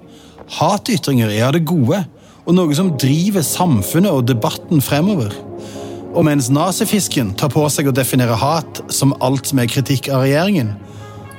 Hatytringer 0.59 1.31
er 1.33 1.47
av 1.49 1.57
det 1.57 1.65
gode, 1.69 2.03
og 2.43 2.57
noe 2.57 2.75
som 2.77 2.91
driver 3.01 3.45
samfunnet 3.47 4.13
og 4.13 4.27
debatten 4.29 4.83
fremover. 4.85 5.35
Og 6.13 6.27
mens 6.27 6.51
nazifisken 6.53 7.33
tar 7.39 7.53
på 7.53 7.65
seg 7.73 7.89
å 7.89 7.95
definere 7.97 8.37
hat 8.37 8.83
som 8.93 9.15
alt 9.25 9.49
som 9.49 9.63
er 9.63 9.71
kritikk 9.71 10.11
av 10.13 10.27
regjeringen, 10.27 10.75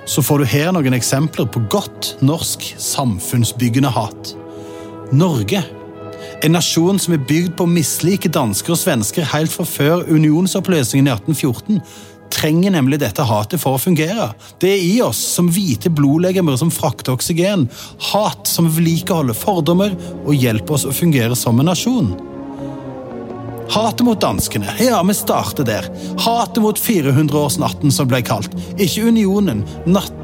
så 0.05 0.23
får 0.23 0.41
du 0.41 0.49
her 0.51 0.71
noen 0.75 0.95
eksempler 0.97 1.47
på 1.51 1.63
godt 1.71 2.15
norsk 2.25 2.73
samfunnsbyggende 2.81 3.91
hat. 3.93 4.33
Norge, 5.13 5.61
en 6.43 6.55
nasjon 6.57 6.99
som 6.99 7.15
er 7.15 7.23
bygd 7.23 7.53
på 7.57 7.67
å 7.67 7.71
mislike 7.71 8.31
dansker 8.33 8.75
og 8.75 8.81
svensker 8.81 9.29
helt 9.31 9.53
fra 9.53 9.65
før 9.67 10.03
unionsoppløsningen 10.09 11.07
i 11.07 11.13
1814, 11.13 11.79
trenger 12.33 12.73
nemlig 12.73 12.97
dette 13.03 13.23
hatet 13.29 13.61
for 13.61 13.77
å 13.77 13.81
fungere. 13.81 14.31
Det 14.59 14.71
er 14.73 14.83
i 14.83 14.95
oss 15.05 15.21
som 15.35 15.51
hvite 15.53 15.91
blodlegemer 15.93 16.57
som 16.59 16.73
frakter 16.73 17.13
oksygen. 17.13 17.67
Hat 18.11 18.49
som 18.49 18.71
vedlikeholder 18.73 19.37
fordommer 19.37 19.93
og 20.23 20.33
hjelper 20.35 20.79
oss 20.79 20.87
å 20.89 20.95
fungere 20.95 21.37
som 21.37 21.61
en 21.61 21.69
nasjon. 21.69 22.15
Hatet 23.71 24.03
mot 24.05 24.21
danskene. 24.21 24.73
Ja, 24.79 25.03
vi 25.03 25.13
starter 25.13 25.63
der. 25.67 25.87
Hatet 26.19 26.63
mot 26.63 26.79
400-årsnatten, 26.79 27.91
som 27.91 28.09
ble 28.11 28.21
kalt. 28.25 28.51
Ikke 28.77 29.07
unionen, 29.07 29.63
natten. 29.85 30.19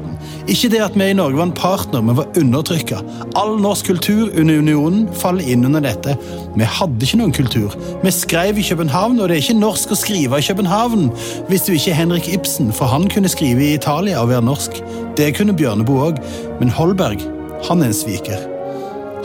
Ikke 0.50 0.70
det 0.72 0.80
at 0.82 0.96
vi 0.98 1.06
i 1.10 1.14
Norge 1.16 1.38
var 1.38 1.46
en 1.48 1.54
partner, 1.56 2.02
men 2.04 2.16
var 2.18 2.28
undertrykka. 2.38 3.00
All 3.38 3.56
norsk 3.60 3.86
kultur 3.90 4.28
under 4.34 4.58
unionen 4.58 5.06
faller 5.16 5.46
inn 5.46 5.64
under 5.68 5.84
dette. 5.84 6.16
Vi 6.56 6.66
hadde 6.66 7.06
ikke 7.06 7.20
noen 7.20 7.34
kultur. 7.36 7.76
Vi 8.02 8.12
skrev 8.14 8.58
i 8.58 8.66
København, 8.66 9.20
og 9.20 9.28
det 9.28 9.38
er 9.38 9.44
ikke 9.44 9.60
norsk 9.60 9.94
å 9.94 10.00
skrive 10.00 10.40
i 10.40 10.46
København 10.46 11.10
hvis 11.50 11.66
du 11.66 11.74
ikke 11.74 11.94
er 11.94 12.00
Henrik 12.02 12.30
Ibsen, 12.32 12.72
for 12.74 12.90
han 12.90 13.08
kunne 13.12 13.30
skrive 13.32 13.64
i 13.64 13.74
Italia 13.78 14.22
og 14.22 14.32
være 14.32 14.46
norsk. 14.48 14.80
Det 15.18 15.34
kunne 15.38 15.56
Bjørneboe 15.56 16.10
òg, 16.10 16.24
men 16.60 16.72
Holberg, 16.74 17.22
han 17.68 17.84
er 17.84 17.92
en 17.92 18.00
sviker. 18.02 18.59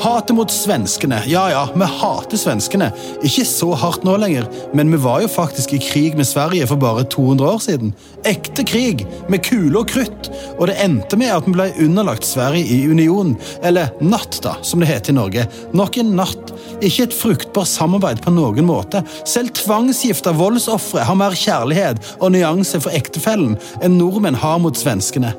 Hatet 0.01 0.35
mot 0.35 0.51
svenskene. 0.51 1.21
Ja 1.29 1.45
ja, 1.49 1.61
vi 1.75 1.85
hater 1.87 2.39
svenskene. 2.39 2.89
Ikke 3.23 3.45
så 3.47 3.71
hardt 3.79 4.03
nå 4.05 4.17
lenger, 4.19 4.47
men 4.75 4.91
vi 4.91 4.99
var 5.01 5.21
jo 5.23 5.29
faktisk 5.31 5.75
i 5.75 5.79
krig 5.81 6.17
med 6.19 6.27
Sverige 6.27 6.67
for 6.67 6.81
bare 6.81 7.05
200 7.11 7.47
år 7.47 7.61
siden. 7.63 7.93
Ekte 8.27 8.65
krig, 8.67 9.05
med 9.31 9.43
kule 9.47 9.79
og 9.79 9.89
krutt. 9.93 10.29
Og 10.57 10.67
det 10.69 10.77
endte 10.83 11.19
med 11.19 11.31
at 11.31 11.47
vi 11.47 11.55
ble 11.55 11.69
underlagt 11.87 12.27
Sverige 12.27 12.67
i 12.75 12.81
union. 12.91 13.35
Eller 13.63 13.93
natt, 14.03 14.41
da, 14.43 14.57
som 14.65 14.83
det 14.83 14.91
heter 14.91 15.15
i 15.15 15.17
Norge. 15.19 15.47
Nok 15.77 16.01
en 16.01 16.15
natt. 16.19 16.53
Ikke 16.83 17.07
et 17.07 17.15
fruktbart 17.15 17.71
samarbeid 17.71 18.23
på 18.25 18.35
noen 18.35 18.67
måte. 18.67 19.05
Selv 19.23 19.55
tvangsgifta 19.55 20.35
voldsofre 20.35 21.07
har 21.07 21.19
mer 21.19 21.37
kjærlighet 21.39 22.15
og 22.19 22.35
nyanse 22.35 22.83
for 22.83 22.95
ektefellen 22.95 23.55
enn 23.81 23.99
nordmenn 24.01 24.43
har 24.43 24.59
mot 24.59 24.75
svenskene. 24.75 25.33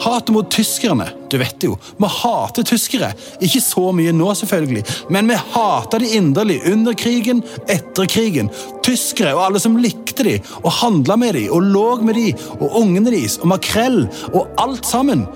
Hatet 0.00 0.28
mot 0.34 0.50
tyskerne. 0.50 1.08
Du 1.30 1.38
vet 1.38 1.64
jo, 1.64 1.74
vi 1.96 2.08
hater 2.10 2.62
tyskere. 2.66 3.10
Ikke 3.42 3.60
så 3.62 3.88
mye 3.94 4.12
nå, 4.14 4.28
selvfølgelig, 4.38 4.84
men 5.10 5.30
vi 5.30 5.38
hater 5.54 6.02
de 6.04 6.12
inderlig 6.18 6.60
under 6.70 6.94
krigen, 6.98 7.42
etter 7.68 8.06
krigen. 8.10 8.52
Tyskere 8.86 9.34
og 9.34 9.44
alle 9.48 9.62
som 9.62 9.78
likte 9.82 10.26
de, 10.26 10.36
og 10.62 10.70
handla 10.80 11.18
med 11.20 11.34
de, 11.38 11.48
og 11.50 11.66
lå 11.74 11.86
med 12.06 12.18
de, 12.18 12.32
og 12.60 12.78
ungene 12.82 13.10
deres, 13.10 13.40
og 13.42 13.50
makrell, 13.54 14.04
og 14.32 14.46
alt 14.62 14.86
sammen. 14.86 15.26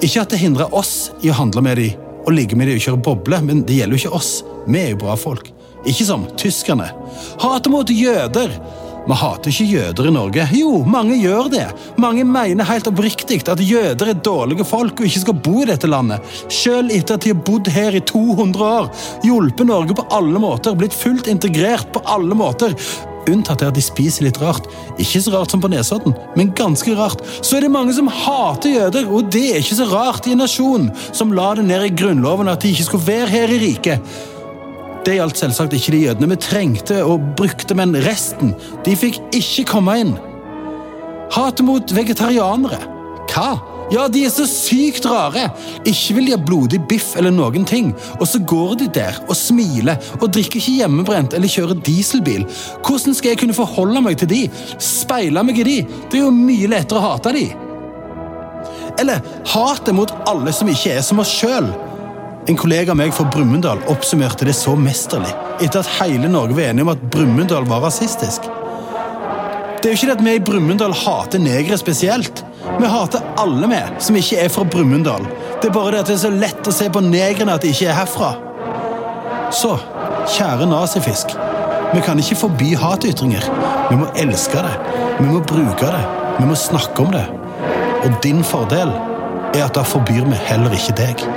Ikke 0.00 0.24
at 0.24 0.32
det 0.32 0.40
hindrer 0.40 0.74
oss 0.74 1.10
i 1.22 1.32
å 1.32 1.38
handle 1.38 1.64
med 1.64 1.80
de, 1.80 1.92
og 2.24 2.34
ligge 2.36 2.56
med 2.58 2.70
de 2.70 2.78
og 2.78 2.84
kjøre 2.84 3.04
boble, 3.10 3.44
men 3.44 3.62
det 3.68 3.80
gjelder 3.80 3.98
jo 3.98 4.06
ikke 4.06 4.18
oss. 4.18 4.32
Vi 4.68 4.80
er 4.80 4.92
jo 4.94 5.02
bra 5.04 5.16
folk. 5.20 5.52
Ikke 5.88 6.04
som 6.06 6.26
tyskerne. 6.38 6.90
Hatet 7.40 7.70
mot 7.72 7.90
jøder. 7.90 8.52
Vi 9.06 9.16
hater 9.16 9.52
ikke 9.52 9.66
jøder 9.72 10.08
i 10.08 10.12
Norge. 10.12 10.46
Jo, 10.58 10.70
mange 10.84 11.16
gjør 11.16 11.50
det. 11.52 11.66
Mange 12.00 12.24
mener 12.28 12.68
helt 12.68 12.90
oppriktig 12.90 13.40
at 13.48 13.62
jøder 13.64 14.12
er 14.12 14.22
dårlige 14.24 14.66
folk 14.68 15.00
og 15.00 15.08
ikke 15.08 15.22
skal 15.22 15.38
bo 15.44 15.62
i 15.62 15.68
dette 15.70 15.88
landet. 15.88 16.24
Selv 16.52 16.92
etter 16.92 17.16
at 17.16 17.24
de 17.24 17.32
har 17.32 17.44
bodd 17.46 17.70
her 17.72 17.96
i 17.96 18.04
200 18.04 18.64
år, 18.64 18.90
hjulpet 19.24 19.70
Norge 19.70 19.96
på 19.96 20.06
alle 20.14 20.42
måter, 20.42 20.76
blitt 20.76 20.96
fullt 20.96 21.30
integrert 21.30 21.92
på 21.94 22.04
alle 22.04 22.36
måter. 22.36 22.76
Unntatt 23.28 23.64
at 23.66 23.76
de 23.76 23.84
spiser 23.84 24.24
litt 24.24 24.40
rart. 24.40 24.68
Ikke 25.00 25.20
så 25.20 25.34
rart 25.34 25.52
som 25.52 25.60
på 25.60 25.70
Nesodden, 25.72 26.16
men 26.36 26.54
ganske 26.56 26.94
rart. 26.96 27.22
Så 27.40 27.58
er 27.58 27.66
det 27.66 27.74
mange 27.74 27.94
som 27.96 28.08
hater 28.12 28.72
jøder, 28.76 29.08
og 29.12 29.28
det 29.32 29.44
er 29.52 29.62
ikke 29.62 29.80
så 29.82 29.88
rart 29.90 30.28
i 30.28 30.34
en 30.36 30.42
nasjon 30.44 30.88
som 31.12 31.34
la 31.36 31.52
det 31.58 31.68
ned 31.68 31.90
i 31.90 31.94
Grunnloven 31.96 32.48
at 32.52 32.64
de 32.64 32.72
ikke 32.72 32.88
skulle 32.88 33.08
være 33.08 33.32
her 33.34 33.52
i 33.52 33.62
riket. 33.68 34.12
Det 35.08 35.14
gjaldt 35.16 35.38
selvsagt 35.40 35.72
ikke 35.72 35.92
de 35.94 36.02
jødene 36.02 36.26
vi 36.28 36.36
trengte 36.44 36.98
og 37.00 37.22
brukte, 37.38 37.72
men 37.78 37.96
resten 38.04 38.50
de 38.84 38.92
fikk 38.92 39.16
ikke 39.32 39.64
komme 39.70 39.94
inn. 40.02 40.10
Hatet 41.32 41.64
mot 41.64 41.94
vegetarianere. 41.96 42.76
Hva? 43.32 43.46
Ja, 43.88 44.04
de 44.12 44.26
er 44.26 44.34
så 44.34 44.44
sykt 44.44 45.08
rare! 45.08 45.46
Ikke 45.88 46.18
vil 46.18 46.28
de 46.28 46.34
ha 46.34 46.40
blodig 46.44 46.82
biff 46.90 47.14
eller 47.16 47.32
noen 47.32 47.64
ting, 47.64 47.94
og 48.18 48.26
så 48.28 48.42
går 48.52 48.76
de 48.82 48.90
der 48.98 49.16
og 49.24 49.32
smiler 49.38 49.96
og 50.18 50.28
drikker 50.36 50.60
ikke 50.60 50.76
hjemmebrent 50.82 51.32
eller 51.38 51.54
kjører 51.56 51.80
dieselbil. 51.88 52.44
Hvordan 52.84 53.16
skal 53.16 53.32
jeg 53.32 53.40
kunne 53.46 53.56
forholde 53.56 54.04
meg 54.04 54.20
til 54.20 54.28
de? 54.28 54.44
Speile 54.76 55.40
meg 55.40 55.64
i 55.64 55.68
de? 55.70 55.78
Det 56.12 56.20
er 56.20 56.26
jo 56.26 56.36
mye 56.36 56.68
lettere 56.68 57.00
å 57.00 57.14
hate 57.14 57.32
de. 57.38 57.48
Eller 59.00 59.24
hatet 59.54 59.96
mot 59.96 60.12
alle 60.28 60.52
som 60.52 60.68
ikke 60.68 60.98
er 60.98 61.06
som 61.06 61.24
oss 61.24 61.32
sjøl. 61.32 61.72
En 62.48 62.56
kollega 62.56 62.94
av 62.94 62.96
meg 62.96 63.10
fra 63.12 63.26
Brumunddal 63.28 63.82
oppsummerte 63.92 64.46
det 64.48 64.54
så 64.56 64.72
mesterlig 64.80 65.34
etter 65.60 65.82
at 65.82 65.90
hele 65.98 66.30
Norge 66.32 66.54
var 66.56 66.70
enige 66.70 66.86
om 66.86 66.90
at 66.94 67.02
Brumunddal 67.12 67.66
var 67.68 67.82
rasistisk. 67.84 68.46
Det 69.78 69.90
er 69.90 69.92
jo 69.92 69.98
ikke 69.98 70.06
det 70.08 70.14
at 70.14 70.22
vi 70.24 70.32
i 70.38 70.44
Brumunddal 70.46 70.94
hater 70.96 71.42
negere 71.44 71.76
spesielt. 71.76 72.40
Vi 72.78 72.88
hater 72.88 73.26
alle 73.42 73.68
vi 73.68 73.80
som 74.06 74.16
ikke 74.16 74.38
er 74.46 74.48
fra 74.54 74.64
Brumunddal. 74.64 75.26
Det 75.60 75.68
er 75.68 75.74
bare 75.76 75.92
det 75.92 76.00
at 76.00 76.08
det 76.08 76.14
er 76.16 76.22
så 76.22 76.30
lett 76.32 76.70
å 76.70 76.74
se 76.78 76.88
på 76.94 77.02
negrene 77.04 77.58
at 77.58 77.66
de 77.66 77.74
ikke 77.74 77.90
er 77.92 77.98
herfra. 77.98 78.30
Så, 79.52 79.74
kjære 80.38 80.70
nazifisk. 80.72 81.36
Vi 81.92 82.00
kan 82.06 82.20
ikke 82.22 82.40
forby 82.46 82.72
hatytringer. 82.80 83.44
Vi 83.90 84.00
må 84.00 84.08
elske 84.24 84.64
det. 84.64 84.72
Vi 85.20 85.28
må 85.28 85.44
bruke 85.52 85.92
det. 85.92 86.00
Vi 86.40 86.48
må 86.48 86.56
snakke 86.56 87.04
om 87.04 87.12
det. 87.12 87.26
Og 88.06 88.18
din 88.24 88.40
fordel 88.40 88.96
er 89.52 89.66
at 89.66 89.76
da 89.76 89.84
forbyr 89.84 90.24
vi 90.32 90.42
heller 90.48 90.80
ikke 90.80 90.96
deg. 90.96 91.28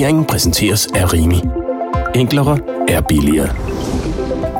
Regeringen 0.00 0.24
præsenteres 0.24 0.86
af 0.86 1.12
Rimi. 1.12 1.40
Enklere 2.14 2.58
er 2.88 3.00
billigere. 3.00 3.50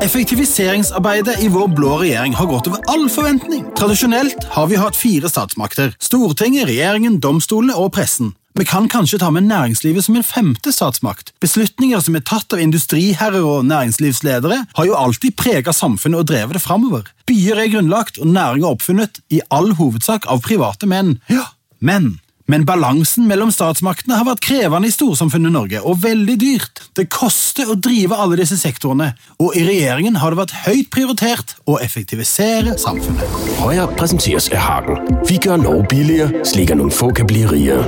Effektiviseringsarbeidet 0.03 1.41
i 1.41 1.47
vår 1.47 1.71
blå 1.75 1.95
regjering 1.97 2.35
har 2.37 2.45
gått 2.45 2.67
over 2.69 2.77
all 2.93 3.09
forventning. 3.09 3.65
Tradisjonelt 3.73 4.45
har 4.53 4.69
vi 4.69 4.77
hatt 4.77 4.95
fire 4.95 5.29
statsmakter. 5.33 5.95
Stortinget, 5.97 6.67
regjeringen, 6.69 7.17
domstolene 7.19 7.73
og 7.73 7.89
pressen. 7.97 8.35
Vi 8.53 8.69
kan 8.69 8.85
kanskje 8.85 9.17
ta 9.17 9.33
med 9.33 9.49
næringslivet 9.49 10.05
som 10.05 10.15
en 10.15 10.29
femte 10.29 10.69
statsmakt. 10.77 11.33
Beslutninger 11.41 12.05
som 12.05 12.15
er 12.15 12.27
tatt 12.29 12.53
av 12.53 12.61
industriherrer 12.61 13.41
og 13.41 13.65
næringslivsledere, 13.65 14.65
har 14.77 14.85
jo 14.85 14.93
alltid 14.93 15.39
preget 15.41 15.73
samfunnet 15.73 16.21
og 16.21 16.29
drevet 16.29 16.53
det 16.59 16.67
framover. 16.69 17.09
Byer 17.25 17.65
er 17.65 17.73
grunnlagt 17.73 18.21
og 18.21 18.29
næringer 18.29 18.75
oppfunnet 18.75 19.23
i 19.33 19.41
all 19.49 19.73
hovedsak 19.73 20.29
av 20.29 20.45
private 20.45 20.85
menn. 20.85 21.17
Ja, 21.33 21.49
men 21.81 22.19
Men 22.49 22.65
balansen 22.65 23.27
mellom 23.29 23.51
statsmaktene 23.53 24.17
har 24.17 24.27
vært 24.27 24.43
krevende 24.45 24.89
i 24.89 24.93
storsamfunnet 24.93 25.53
Norge, 25.53 25.81
og 25.81 26.01
veldig 26.03 26.37
dyrt. 26.41 26.81
Det 26.97 27.07
koster 27.13 27.69
å 27.69 27.77
drive 27.77 28.17
alle 28.17 28.39
disse 28.39 28.57
sektorene, 28.59 29.11
og 29.41 29.55
i 29.57 29.65
regjeringen 29.67 30.17
har 30.21 30.33
det 30.33 30.41
vært 30.41 30.55
høyt 30.65 30.89
prioritert 30.93 31.55
å 31.69 31.77
effektivisere 31.83 32.77
samfunnet. 32.81 33.37
Høyre 33.61 33.87
presenteres 33.97 34.49
af 34.51 34.65
Hagen. 34.65 35.21
Vi 35.29 35.37
gør 35.41 35.61
Norge 35.61 35.87
billigere, 35.91 36.45
slik 36.47 36.73
at 36.73 36.81
noen 36.81 36.93
få 36.93 37.11
kan 37.15 37.29
bli 37.29 37.45
rigere. 37.49 37.85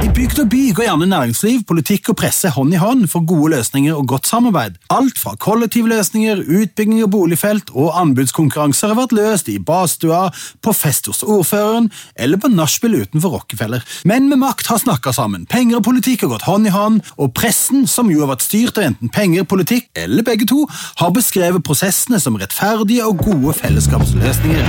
I 0.00 0.08
bygd 0.16 0.42
og 0.44 0.48
by 0.52 0.62
går 0.76 0.86
gjerne 0.86 1.08
næringsliv, 1.10 1.64
politikk 1.68 2.12
og 2.12 2.18
presse 2.20 2.50
hånd 2.54 2.72
i 2.74 2.80
hånd 2.80 3.06
for 3.12 3.24
gode 3.28 3.52
løsninger 3.54 3.96
og 3.96 4.08
godt 4.14 4.30
samarbeid. 4.30 4.78
Alt 4.92 5.20
fra 5.20 5.34
kollektivløsninger, 5.40 6.40
utbygging 6.46 7.02
av 7.04 7.10
boligfelt 7.12 7.72
og 7.74 7.92
anbudskonkurranser 8.00 8.92
har 8.92 9.00
vært 9.02 9.14
løst 9.16 9.50
i 9.52 9.58
badstua, 9.60 10.28
på 10.64 10.74
fest 10.76 11.10
hos 11.10 11.22
ordføreren 11.24 11.90
eller 12.16 12.40
på 12.40 12.50
nachspiel 12.52 12.96
utenfor 13.02 13.36
Rockefeller. 13.38 13.69
Menn 14.04 14.28
med 14.28 14.40
makt 14.42 14.66
har 14.66 14.80
snakka 14.82 15.12
sammen, 15.14 15.46
penger 15.46 15.78
og 15.78 15.84
politikk 15.86 16.24
har 16.24 16.32
gått 16.34 16.46
hånd 16.48 16.66
i 16.66 16.74
hånd, 16.74 17.00
og 17.16 17.32
pressen, 17.36 17.86
som 17.86 18.10
jo 18.10 18.24
har 18.24 18.32
vært 18.32 18.46
styrt 18.46 18.80
av 18.80 18.88
enten 18.90 19.12
penger, 19.14 19.46
politikk 19.48 19.88
eller 19.94 20.26
begge 20.26 20.48
to, 20.50 20.66
har 21.00 21.14
beskrevet 21.14 21.64
prosessene 21.66 22.20
som 22.20 22.38
rettferdige 22.40 23.06
og 23.06 23.22
gode 23.24 23.54
fellesskapsløsninger. 23.60 24.66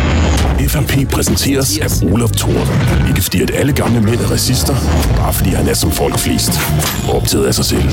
FNP 0.68 1.10
præsenteres 1.12 1.78
af 1.78 1.90
Olaf 2.12 2.32
Thor. 2.38 2.68
Ikke 3.10 3.22
fordi 3.22 3.42
at 3.42 3.52
alle 3.56 3.74
gamle 3.74 4.02
mænd 4.02 4.22
er 4.22 4.32
racister, 4.32 4.76
bare 5.18 5.34
fordi 5.34 5.50
han 5.50 5.68
er 5.68 5.74
som 5.74 5.92
folk 5.92 6.20
flest. 6.20 6.52
Og 7.10 7.16
optaget 7.16 7.46
af 7.46 7.54
sig 7.56 7.66
selv. 7.66 7.90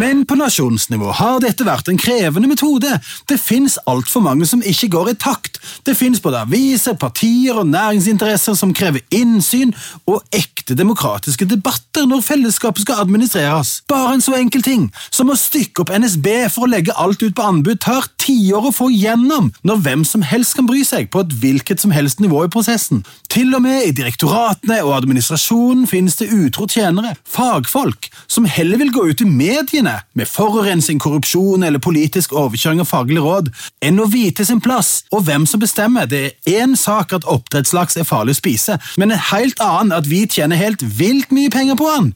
Men 0.00 0.22
på 0.24 0.38
nasjonsnivå 0.40 1.10
har 1.18 1.42
dette 1.44 1.66
vært 1.68 1.90
en 1.92 1.98
krevende 2.00 2.48
metode. 2.48 2.88
Det 3.28 3.36
fins 3.36 3.74
altfor 3.90 4.22
mange 4.24 4.46
som 4.48 4.62
ikke 4.64 4.88
går 4.94 5.10
i 5.10 5.16
takt. 5.20 5.58
Det 5.84 5.92
fins 5.98 6.22
både 6.24 6.40
aviser, 6.46 6.96
partier 6.96 7.58
og 7.60 7.68
næringsinteresser 7.68 8.56
som 8.56 8.72
krever 8.72 9.04
innsyn 9.12 9.74
og 10.08 10.22
ekte 10.32 10.78
demokratiske 10.78 11.44
debatter 11.50 12.06
når 12.08 12.24
fellesskapet 12.24 12.86
skal 12.86 13.02
administreres. 13.04 13.82
Bare 13.90 14.14
en 14.16 14.24
så 14.24 14.38
enkel 14.38 14.64
ting 14.64 14.86
som 15.10 15.28
å 15.28 15.36
stykke 15.36 15.84
opp 15.84 15.92
NSB 15.92 16.30
for 16.54 16.64
å 16.64 16.72
legge 16.72 16.96
alt 16.96 17.20
ut 17.20 17.36
på 17.36 17.44
anbud 17.50 17.82
tar 17.84 18.08
tiår 18.22 18.70
å 18.70 18.72
få 18.72 18.88
gjennom, 18.94 19.50
når 19.66 19.84
hvem 19.84 20.06
som 20.08 20.24
helst 20.24 20.56
kan 20.56 20.70
bry 20.70 20.86
seg 20.88 21.10
på 21.12 21.20
et 21.20 21.36
hvilket 21.42 21.84
som 21.84 21.92
helst 21.92 22.22
nivå 22.22 22.46
i 22.46 22.52
prosessen. 22.52 23.04
Til 23.28 23.52
og 23.58 23.64
med 23.66 23.84
i 23.90 23.94
direktoratene 23.96 24.80
og 24.86 24.96
administrasjonen 25.02 25.84
finnes 25.90 26.16
det 26.20 26.30
utro 26.32 26.68
tjenere, 26.70 27.12
fagfolk, 27.28 28.08
som 28.30 28.48
heller 28.48 28.80
vil 28.80 28.94
gå 28.94 29.08
ut 29.10 29.24
i 29.24 29.28
mediene 29.28 29.81
med 30.14 30.28
forurensing, 30.30 31.00
korrupsjon 31.00 31.62
eller 31.66 31.82
politisk 31.82 32.32
overkjøring 32.32 32.82
av 32.82 32.88
faglig 32.90 33.22
råd, 33.22 33.50
enn 33.82 34.00
å 34.00 34.08
vite 34.10 34.46
sin 34.48 34.60
plass 34.62 35.04
og 35.12 35.26
hvem 35.26 35.46
som 35.48 35.62
bestemmer. 35.62 36.08
Det 36.10 36.22
er 36.24 36.62
én 36.62 36.76
sak 36.78 37.12
at 37.16 37.26
oppdrettslaks 37.28 37.98
er 37.98 38.08
farlig 38.08 38.36
å 38.36 38.40
spise, 38.40 38.78
men 38.98 39.12
en 39.12 39.24
helt 39.32 39.60
annen 39.62 39.96
at 39.96 40.08
vi 40.10 40.24
tjener 40.26 40.60
helt 40.60 40.84
vilt 40.98 41.32
mye 41.34 41.50
penger 41.50 41.78
på 41.78 41.90
den. 41.96 42.12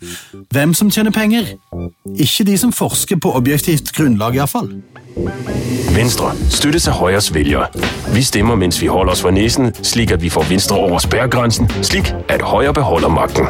Hvem 0.55 0.75
som 0.75 0.91
tjener 0.91 1.15
penger? 1.15 1.57
Ikke 2.17 2.47
de 2.47 2.59
som 2.59 2.73
forsker 2.73 3.21
på 3.23 3.35
objektivt 3.37 3.93
grunnlag, 3.97 4.39
iallfall. 4.39 4.71
Venstre 5.97 6.33
støttes 6.53 6.85
seg 6.85 6.97
Høyres 6.99 7.31
vælgere. 7.35 7.71
Vi 8.13 8.23
stemmer, 8.23 8.59
mens 8.61 8.81
vi 8.83 8.91
holder 8.93 9.17
oss 9.17 9.25
for 9.25 9.33
nesen, 9.33 9.73
slik 9.83 10.13
at 10.13 10.23
vi 10.23 10.33
får 10.33 10.51
Venstre 10.51 10.77
over 10.77 11.01
sperregrensen, 11.01 11.71
slik 11.83 12.13
at 12.29 12.45
Høyre 12.45 12.75
beholder 12.77 13.09
magten. 13.09 13.49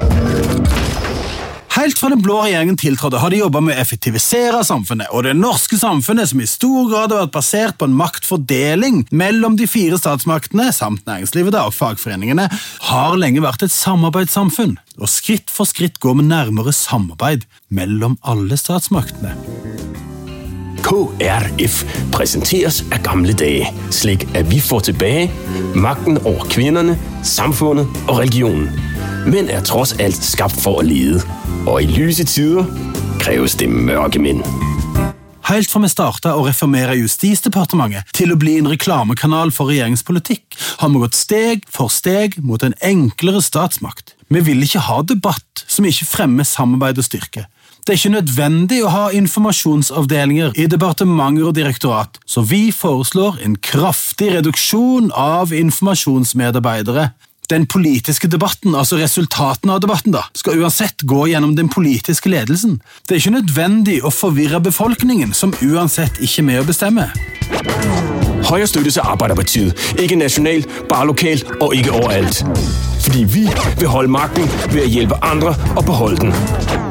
Helt 1.76 1.98
fra 1.98 2.08
den 2.08 2.22
blå 2.24 2.38
regjeringen 2.40 2.78
tiltrådte, 2.80 3.18
har 3.20 3.30
de 3.30 3.42
jobba 3.42 3.60
med 3.60 3.76
å 3.76 3.82
effektivisere 3.82 4.62
samfunnet, 4.64 5.10
og 5.12 5.26
det 5.26 5.34
norske 5.36 5.76
samfunnet, 5.76 6.30
som 6.30 6.40
i 6.40 6.48
stor 6.48 6.88
grad 6.88 7.12
har 7.12 7.26
vært 7.26 7.34
basert 7.34 7.76
på 7.76 7.84
en 7.84 7.98
maktfordeling 7.98 9.02
mellom 9.12 9.58
de 9.60 9.68
fire 9.68 9.98
statsmaktene, 10.00 10.70
samt 10.72 11.04
næringslivet 11.04 11.58
og 11.60 11.74
fagforeningene, 11.76 12.48
har 12.88 13.20
lenge 13.20 13.44
vært 13.44 13.66
et 13.66 13.76
samarbeidssamfunn, 13.76 14.78
og 14.96 15.12
skritt 15.12 15.52
for 15.52 15.68
skritt 15.68 16.00
går 16.00 16.16
vi 16.16 16.28
nærmere 16.30 16.72
samarbeid 16.72 17.44
mellom 17.68 18.16
alle 18.24 18.56
statsmaktene. 18.56 19.36
KRF 20.86 21.82
præsenteres 22.14 22.84
af 22.88 23.04
gamle 23.04 23.36
dage, 23.36 23.68
slik 23.92 24.24
at 24.32 24.48
vi 24.48 24.64
får 24.64 24.88
tilbage 24.88 25.28
magten 25.76 26.22
over 26.24 26.48
kvinderne, 26.48 26.96
samfundet 27.20 27.84
og 28.06 28.22
religionen. 28.22 28.95
Men 29.26 29.48
er 29.50 29.64
trods 29.66 29.90
alt 29.98 30.22
skabt 30.22 30.60
for 30.62 30.78
at 30.80 30.86
lede, 30.86 31.18
og 31.66 31.82
i 31.82 31.86
lyse 31.90 32.24
tider 32.24 32.66
kræves 33.18 33.56
det 33.58 33.66
mørke 33.70 34.20
mænd. 34.22 34.44
Helt 35.46 35.70
fra 35.70 35.80
vi 35.82 35.90
starta 35.90 36.34
å 36.38 36.44
reformere 36.46 36.94
Justisdepartementet 36.98 38.06
til 38.14 38.30
å 38.34 38.38
bli 38.38 38.56
en 38.60 38.70
reklamekanal 38.70 39.50
for 39.54 39.70
regjeringspolitikk, 39.70 40.54
har 40.78 40.90
vi 40.90 41.02
gått 41.02 41.18
steg 41.18 41.66
for 41.70 41.90
steg 41.90 42.38
mot 42.42 42.62
en 42.66 42.74
enklere 42.82 43.42
statsmakt. 43.42 44.14
Vi 44.30 44.42
vil 44.46 44.62
ikke 44.62 44.84
ha 44.86 45.02
debatt 45.06 45.66
som 45.66 45.86
ikke 45.86 46.06
fremmer 46.06 46.46
samarbeid 46.46 46.98
og 47.02 47.06
styrke. 47.06 47.46
Det 47.86 47.94
er 47.94 48.00
ikke 48.00 48.16
nødvendig 48.16 48.80
å 48.82 48.90
ha 48.90 49.04
informasjonsavdelinger 49.14 50.54
i 50.58 50.66
departementer 50.70 51.46
og 51.46 51.54
direktorat, 51.54 52.18
så 52.26 52.42
vi 52.42 52.68
foreslår 52.74 53.38
en 53.46 53.54
kraftig 53.58 54.32
reduksjon 54.34 55.12
av 55.14 55.54
informasjonsmedarbeidere. 55.54 57.12
Den 57.50 57.66
politiske 57.70 58.26
debatten, 58.26 58.74
altså 58.74 58.98
resultatene 58.98 59.76
av 59.76 59.82
debatten, 59.84 60.14
da, 60.16 60.24
skal 60.34 60.58
uansett 60.58 61.04
gå 61.06 61.28
gjennom 61.30 61.54
den 61.54 61.68
politiske 61.70 62.30
ledelsen. 62.32 62.80
Det 63.06 63.14
er 63.14 63.20
ikke 63.22 63.36
nødvendig 63.36 64.00
å 64.02 64.10
forvirre 64.10 64.58
befolkningen, 64.64 65.34
som 65.34 65.54
uansett 65.62 66.18
ikke 66.18 66.42
er 66.42 66.48
med 66.48 66.62
å 66.64 66.66
bestemme. 66.66 67.06
Høyre 68.46 68.66
støttes 68.66 68.98
af 68.98 69.12
Arbeiderpartiet. 69.12 69.78
Ikke 70.02 70.18
nasjonalt, 70.18 70.66
bare 70.90 71.06
lokalt 71.12 71.46
og 71.60 71.74
ikke 71.74 71.94
overalt. 71.98 72.42
Fordi 73.06 73.22
vi 73.30 73.44
vil 73.78 73.90
holde 73.90 74.10
makten 74.10 74.48
ved 74.72 74.82
å 74.82 74.88
hjelpe 74.90 75.18
andre 75.22 75.52
og 75.76 75.84
beholde 75.86 76.26
den. 76.26 76.34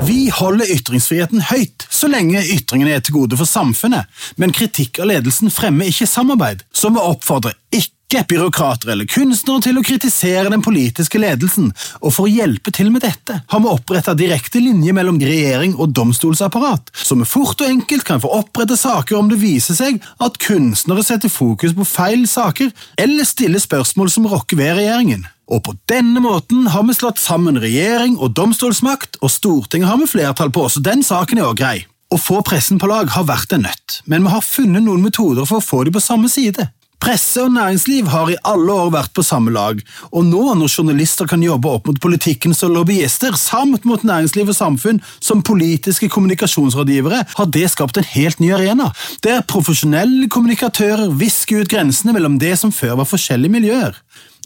Vi 0.07 0.29
holder 0.31 0.71
ytringsfriheten 0.71 1.43
høyt, 1.49 1.83
så 1.91 2.07
lenge 2.11 2.43
ytringene 2.55 2.95
er 2.95 3.03
til 3.03 3.17
gode 3.17 3.39
for 3.39 3.49
samfunnet, 3.49 4.07
men 4.39 4.55
kritikk 4.55 5.01
av 5.03 5.11
ledelsen 5.11 5.51
fremmer 5.51 5.91
ikke 5.91 6.07
samarbeid, 6.07 6.63
så 6.71 6.93
vi 6.93 7.03
oppfordrer 7.03 7.57
ikke 7.73 7.94
byråkrater 8.13 8.91
eller 8.91 9.05
kunstnere 9.05 9.61
til 9.61 9.77
å 9.77 9.83
kritisere 9.83 10.49
den 10.49 10.61
politiske 10.61 11.19
ledelsen, 11.19 11.71
og 12.01 12.13
for 12.13 12.25
å 12.25 12.31
hjelpe 12.31 12.71
til 12.71 12.91
med 12.93 13.01
dette 13.01 13.41
har 13.47 13.59
vi 13.59 13.71
opprettet 13.71 14.17
direkte 14.17 14.59
linje 14.59 14.93
mellom 14.93 15.19
regjering 15.19 15.75
og 15.75 15.93
domstolsapparat, 15.95 16.91
så 16.93 17.15
vi 17.15 17.25
fort 17.25 17.61
og 17.61 17.67
enkelt 17.67 18.05
kan 18.07 18.21
få 18.21 18.31
opprette 18.37 18.77
saker 18.77 19.17
om 19.17 19.29
det 19.29 19.41
viser 19.41 19.75
seg 19.75 20.01
at 20.19 20.37
kunstnere 20.37 21.03
setter 21.03 21.29
fokus 21.29 21.75
på 21.75 21.85
feil 21.85 22.27
saker 22.27 22.71
eller 22.97 23.25
stiller 23.25 23.59
spørsmål 23.59 24.11
som 24.11 24.27
rokker 24.27 24.57
ved 24.57 24.77
regjeringen. 24.79 25.25
Og 25.45 25.61
på 25.65 25.75
denne 25.89 26.21
måten 26.23 26.69
har 26.73 26.85
vi 26.87 26.95
slått 26.97 27.21
sammen 27.21 27.59
regjering 27.61 28.15
og 28.17 28.33
domstolsmakt, 28.37 29.19
og 29.21 29.29
Stortinget 29.29 29.91
har 29.91 29.99
vi 30.01 30.09
flertall 30.09 30.49
på, 30.53 30.65
så 30.69 30.81
den 30.81 31.03
saken 31.05 31.41
er 31.41 31.49
også 31.49 31.61
grei. 31.61 31.77
Å 32.13 32.17
få 32.21 32.39
pressen 32.45 32.77
på 32.79 32.87
lag 32.89 33.09
har 33.11 33.25
vært 33.25 33.53
en 33.55 33.63
nøtt, 33.65 33.99
men 34.05 34.25
vi 34.25 34.33
har 34.33 34.45
funnet 34.45 34.83
noen 34.85 35.01
metoder 35.01 35.45
for 35.49 35.57
å 35.57 35.65
få 35.65 35.83
dem 35.85 35.95
på 35.95 36.03
samme 36.03 36.29
side. 36.29 36.67
Presse 37.03 37.43
og 37.43 37.51
næringsliv 37.53 38.08
har 38.10 38.31
i 38.31 38.38
alle 38.47 38.73
år 38.73 38.91
vært 38.95 39.13
på 39.15 39.23
samme 39.25 39.51
lag, 39.53 39.81
og 40.12 40.25
nå 40.25 40.43
når 40.58 40.71
journalister 40.71 41.27
kan 41.29 41.43
jobbe 41.43 41.69
opp 41.69 41.89
mot 41.89 41.99
politikken 42.01 42.55
som 42.55 42.73
lobbyister, 42.73 43.36
samt 43.39 43.86
mot 43.86 44.03
næringsliv 44.08 44.49
og 44.53 44.58
samfunn 44.58 45.01
som 45.19 45.43
politiske 45.45 46.10
kommunikasjonsrådgivere, 46.10 47.23
har 47.36 47.51
det 47.51 47.67
skapt 47.73 47.99
en 47.99 48.10
helt 48.15 48.39
ny 48.39 48.53
arena, 48.55 48.91
der 49.23 49.43
profesjonelle 49.47 50.29
kommunikatører 50.31 51.12
visker 51.19 51.62
ut 51.62 51.71
grensene 51.71 52.15
mellom 52.15 52.39
det 52.41 52.55
som 52.62 52.73
før 52.73 53.01
var 53.01 53.12
forskjellige 53.12 53.58
miljøer. 53.60 53.99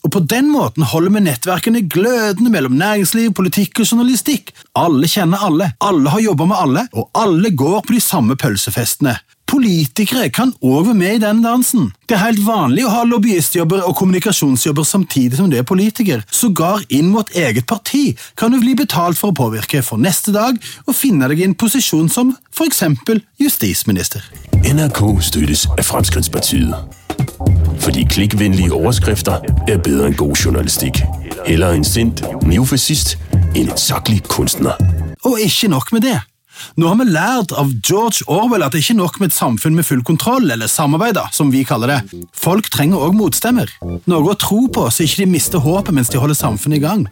Og 0.04 0.12
På 0.16 0.20
den 0.24 0.48
måten 0.52 0.86
holder 0.88 1.12
vi 1.12 1.24
nettverkene 1.26 1.82
glødende 1.92 2.52
mellom 2.54 2.78
næringsliv, 2.80 3.34
politikk 3.36 3.82
og 3.84 3.90
journalistikk. 3.92 4.54
Alle 4.80 5.10
kjenner 5.12 5.44
alle, 5.44 5.74
alle 5.84 6.14
har 6.14 6.24
jobba 6.24 6.48
med 6.48 6.56
alle, 6.60 6.86
og 6.94 7.10
alle 7.20 7.52
går 7.52 7.82
på 7.84 7.98
de 7.98 8.04
samme 8.04 8.40
pølsefestene. 8.40 9.18
Politikere 9.50 10.30
kan 10.30 10.52
òg 10.62 10.86
være 10.86 10.98
med 10.98 11.16
i 11.18 11.22
den 11.24 11.40
dansen. 11.42 11.88
Det 12.06 12.14
er 12.16 12.22
helt 12.22 12.42
vanlig 12.46 12.84
å 12.86 12.92
ha 12.94 13.02
lobbyistjobber 13.10 13.82
og 13.88 13.96
kommunikasjonsjobber 13.98 14.86
samtidig 14.86 15.40
som 15.40 15.50
du 15.50 15.58
er 15.58 15.66
politiker. 15.66 16.22
Sågar 16.30 16.84
inn 16.94 17.10
mot 17.10 17.30
eget 17.34 17.66
parti 17.70 18.14
kan 18.38 18.54
du 18.54 18.60
bli 18.62 18.76
betalt 18.78 19.18
for 19.18 19.34
å 19.34 19.38
påvirke 19.40 19.82
for 19.86 19.98
neste 19.98 20.36
dag 20.36 20.60
og 20.86 20.94
finne 20.94 21.32
deg 21.32 21.42
i 21.42 21.48
en 21.50 21.58
posisjon 21.58 22.12
som 22.14 22.36
eksempel 22.60 23.24
justisminister. 23.42 24.22
NRK 24.62 25.02
støttes 25.24 25.66
av 25.74 25.86
Fremskrittspartiet. 25.88 26.76
Fordi 27.80 28.04
klikkvennlige 28.12 28.76
overskrifter 28.76 29.42
er 29.66 29.80
bedre 29.82 30.12
enn 30.12 30.18
god 30.20 30.36
journalistikk. 30.38 31.02
Heller 31.48 31.74
en 31.74 31.88
sint 31.88 32.22
neofascist 32.46 33.16
enn 33.56 33.72
en 33.72 33.80
saklig 33.80 34.22
kunstner. 34.30 34.78
Og 35.26 35.40
ikke 35.42 35.72
nok 35.72 35.96
med 35.96 36.06
det. 36.06 36.20
Nå 36.80 36.88
har 36.88 37.00
vi 37.00 37.08
lært 37.10 37.54
av 37.56 37.72
George 37.86 38.26
Orwell 38.28 38.66
at 38.66 38.76
det 38.76 38.84
ikke 38.84 38.96
er 38.98 39.02
nok 39.02 39.20
med 39.20 39.32
et 39.32 39.38
samfunn 39.38 39.78
med 39.78 39.88
full 39.88 40.04
kontroll, 40.06 40.50
eller 40.52 40.68
samarbeid, 40.72 41.20
som 41.36 41.52
vi 41.54 41.64
kaller 41.68 41.94
det. 41.96 42.24
Folk 42.34 42.70
trenger 42.74 43.02
òg 43.08 43.18
motstemmer. 43.18 43.72
Noe 44.10 44.34
å 44.34 44.38
tro 44.40 44.66
på, 44.68 44.88
så 44.92 45.06
ikke 45.06 45.24
de 45.24 45.32
mister 45.34 45.64
håpet 45.64 45.96
mens 45.96 46.12
de 46.14 46.22
holder 46.22 46.38
samfunnet 46.40 46.80
i 46.80 46.86
gang. 46.86 47.08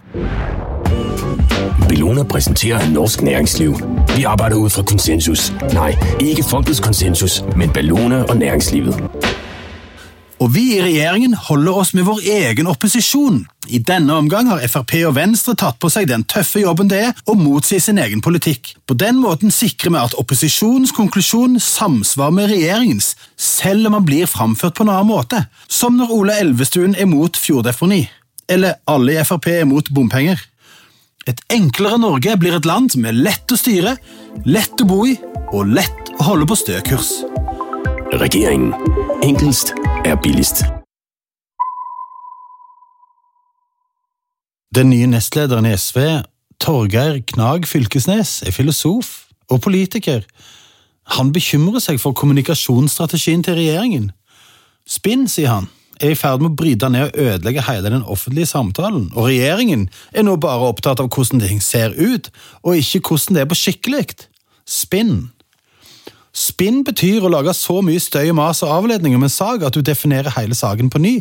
Bellona 1.88 2.24
præsenterer 2.24 2.90
norsk 2.92 3.22
næringsliv. 3.22 3.74
Vi 4.16 4.24
arbejder 4.24 4.56
ud 4.56 4.70
fra 4.70 4.84
konsensus. 4.84 5.54
Nej, 5.74 5.96
ikke 6.20 6.44
folkets 6.44 6.80
konsensus, 6.80 7.44
men 7.56 7.70
Bellona 7.74 8.24
og 8.24 8.38
næringslivet. 8.38 9.02
Og 10.38 10.52
vi 10.54 10.64
i 10.76 10.82
regjeringen 10.84 11.34
holder 11.48 11.80
oss 11.82 11.94
med 11.98 12.06
vår 12.06 12.20
egen 12.30 12.68
opposisjon. 12.70 13.40
I 13.68 13.80
denne 13.84 14.14
omgang 14.14 14.52
har 14.52 14.62
Frp 14.70 14.94
og 15.08 15.16
Venstre 15.18 15.56
tatt 15.58 15.80
på 15.82 15.90
seg 15.92 16.08
den 16.12 16.24
tøffe 16.30 16.62
jobben 16.62 16.92
det 16.92 17.00
er 17.08 17.22
å 17.26 17.34
motsi 17.38 17.80
sin 17.82 17.98
egen 18.02 18.22
politikk. 18.24 18.76
På 18.86 18.94
den 18.94 19.18
måten 19.24 19.52
sikrer 19.54 19.96
vi 19.96 20.04
at 20.04 20.18
opposisjonens 20.22 20.94
konklusjon 20.96 21.58
samsvarer 21.64 22.36
med 22.38 22.52
regjeringens, 22.54 23.16
selv 23.36 23.90
om 23.90 23.98
man 23.98 24.06
blir 24.06 24.30
framført 24.30 24.78
på 24.78 24.86
en 24.86 24.94
annen 24.94 25.10
måte, 25.10 25.42
som 25.68 25.98
når 25.98 26.14
Ola 26.14 26.38
Elvestuen 26.44 26.94
er 26.96 27.10
mot 27.10 27.34
fjorddeponi, 27.38 28.04
eller 28.48 28.78
alle 28.88 29.18
i 29.18 29.26
Frp 29.26 29.50
er 29.56 29.68
mot 29.70 29.90
bompenger. 29.90 30.38
Et 31.28 31.42
enklere 31.58 31.98
Norge 32.00 32.38
blir 32.40 32.56
et 32.56 32.70
land 32.70 32.94
som 32.94 33.10
er 33.10 33.18
lett 33.18 33.52
å 33.52 33.58
styre, 33.60 33.98
lett 34.46 34.86
å 34.86 34.88
bo 34.88 35.02
i 35.10 35.18
og 35.52 35.74
lett 35.74 36.14
å 36.20 36.30
holde 36.30 36.48
på 36.48 36.60
stø 36.60 36.78
kurs. 36.88 37.18
Regjering. 38.16 38.70
Enkelst 39.26 39.74
er 40.06 40.16
billigst. 40.16 40.64
Den 44.76 44.90
nye 44.90 45.08
nestlederen 45.08 45.66
i 45.66 45.78
SV, 45.78 46.00
Torgeir 46.60 47.22
Knag 47.28 47.68
Fylkesnes, 47.68 48.42
er 48.46 48.52
filosof 48.52 49.28
og 49.50 49.62
politiker. 49.62 50.26
Han 51.18 51.32
bekymrer 51.34 51.82
seg 51.84 52.02
for 52.04 52.18
kommunikasjonsstrategien 52.18 53.44
til 53.46 53.58
regjeringen. 53.58 54.12
Spinn, 54.88 55.28
sier 55.32 55.54
han, 55.54 55.70
er 56.02 56.14
i 56.14 56.20
ferd 56.20 56.44
med 56.44 56.52
å 56.52 56.58
bryte 56.60 56.90
ned 56.94 57.08
og 57.08 57.24
ødelegge 57.24 57.66
hele 57.70 57.94
den 57.94 58.06
offentlige 58.06 58.50
samtalen, 58.50 59.10
og 59.16 59.32
regjeringen 59.32 59.88
er 60.14 60.28
nå 60.28 60.36
bare 60.42 60.70
opptatt 60.70 61.02
av 61.02 61.10
hvordan 61.10 61.42
ting 61.42 61.64
ser 61.64 61.96
ut, 61.98 62.30
og 62.62 62.78
ikke 62.78 63.02
hvordan 63.08 63.40
det 63.40 63.46
er 63.46 63.50
på 63.50 63.62
skikkelig. 63.64 64.06
Spinn. 64.68 65.30
Spinn 66.38 66.84
betyr 66.86 67.26
å 67.26 67.32
lage 67.34 67.54
så 67.58 67.80
mye 67.82 68.02
støy 68.02 68.30
mas 68.38 68.62
og 68.66 68.74
avledning 68.76 69.16
om 69.18 69.26
en 69.26 69.34
sak 69.34 69.64
at 69.66 69.74
du 69.74 69.82
definerer 69.82 70.36
hele 70.36 70.58
saken 70.58 70.92
på 70.94 71.02
ny, 71.02 71.14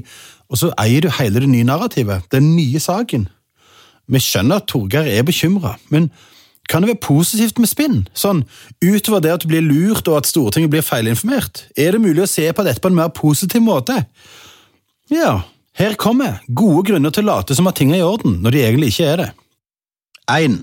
og 0.52 0.60
så 0.60 0.72
eier 0.82 1.06
du 1.06 1.10
hele 1.16 1.40
det 1.40 1.48
nye 1.48 1.66
narrativet, 1.66 2.26
den 2.34 2.52
nye 2.56 2.80
saken. 2.82 3.24
Vi 4.12 4.20
skjønner 4.22 4.60
at 4.60 4.68
Torgeir 4.70 5.08
er 5.08 5.24
bekymra, 5.26 5.76
men 5.90 6.10
kan 6.68 6.82
det 6.82 6.90
være 6.90 7.04
positivt 7.06 7.60
med 7.62 7.70
spinn? 7.70 7.98
Sånn, 8.14 8.42
utover 8.82 9.22
det 9.22 9.32
at 9.32 9.44
du 9.44 9.50
blir 9.50 9.64
lurt 9.64 10.08
og 10.10 10.18
at 10.20 10.28
Stortinget 10.28 10.72
blir 10.74 10.84
feilinformert, 10.84 11.64
er 11.78 11.94
det 11.94 12.02
mulig 12.02 12.24
å 12.26 12.30
se 12.30 12.46
på 12.52 12.66
dette 12.66 12.82
på 12.82 12.90
en 12.90 12.98
mer 12.98 13.12
positiv 13.14 13.62
måte? 13.64 14.02
Ja, 15.12 15.46
her 15.78 15.96
kommer 16.00 16.42
gode 16.48 16.88
grunner 16.90 17.14
til 17.14 17.24
å 17.24 17.36
late 17.36 17.56
som 17.56 17.70
at 17.70 17.78
ting 17.78 17.94
er 17.94 18.02
i 18.02 18.06
orden, 18.06 18.40
når 18.42 18.54
de 18.54 18.64
egentlig 18.66 18.92
ikke 18.92 19.10
er 19.14 19.22
det. 19.22 19.30
1. 20.26 20.60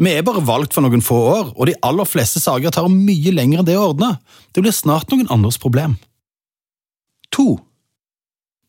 Vi 0.00 0.12
er 0.16 0.24
bare 0.24 0.40
valgt 0.48 0.72
for 0.72 0.84
noen 0.84 1.02
få 1.04 1.16
år, 1.28 1.50
og 1.56 1.68
de 1.68 1.76
aller 1.84 2.08
fleste 2.08 2.40
saker 2.40 2.72
tar 2.72 2.88
mye 2.88 3.34
lenger 3.36 3.60
enn 3.60 3.68
det 3.68 3.76
å 3.76 3.90
ordne. 3.90 4.14
Det 4.56 4.64
blir 4.64 4.72
snart 4.72 5.12
noen 5.12 5.28
andres 5.32 5.60
problem. 5.60 5.98
2. 7.36 7.58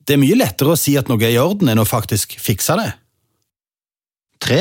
Det 0.04 0.18
er 0.18 0.22
mye 0.22 0.36
lettere 0.36 0.74
å 0.74 0.80
si 0.80 0.98
at 1.00 1.08
noe 1.08 1.24
er 1.24 1.38
i 1.38 1.40
orden 1.40 1.72
enn 1.72 1.80
å 1.80 1.88
faktisk 1.88 2.36
fikse 2.42 2.76
det. 2.80 2.90
3. 4.44 4.60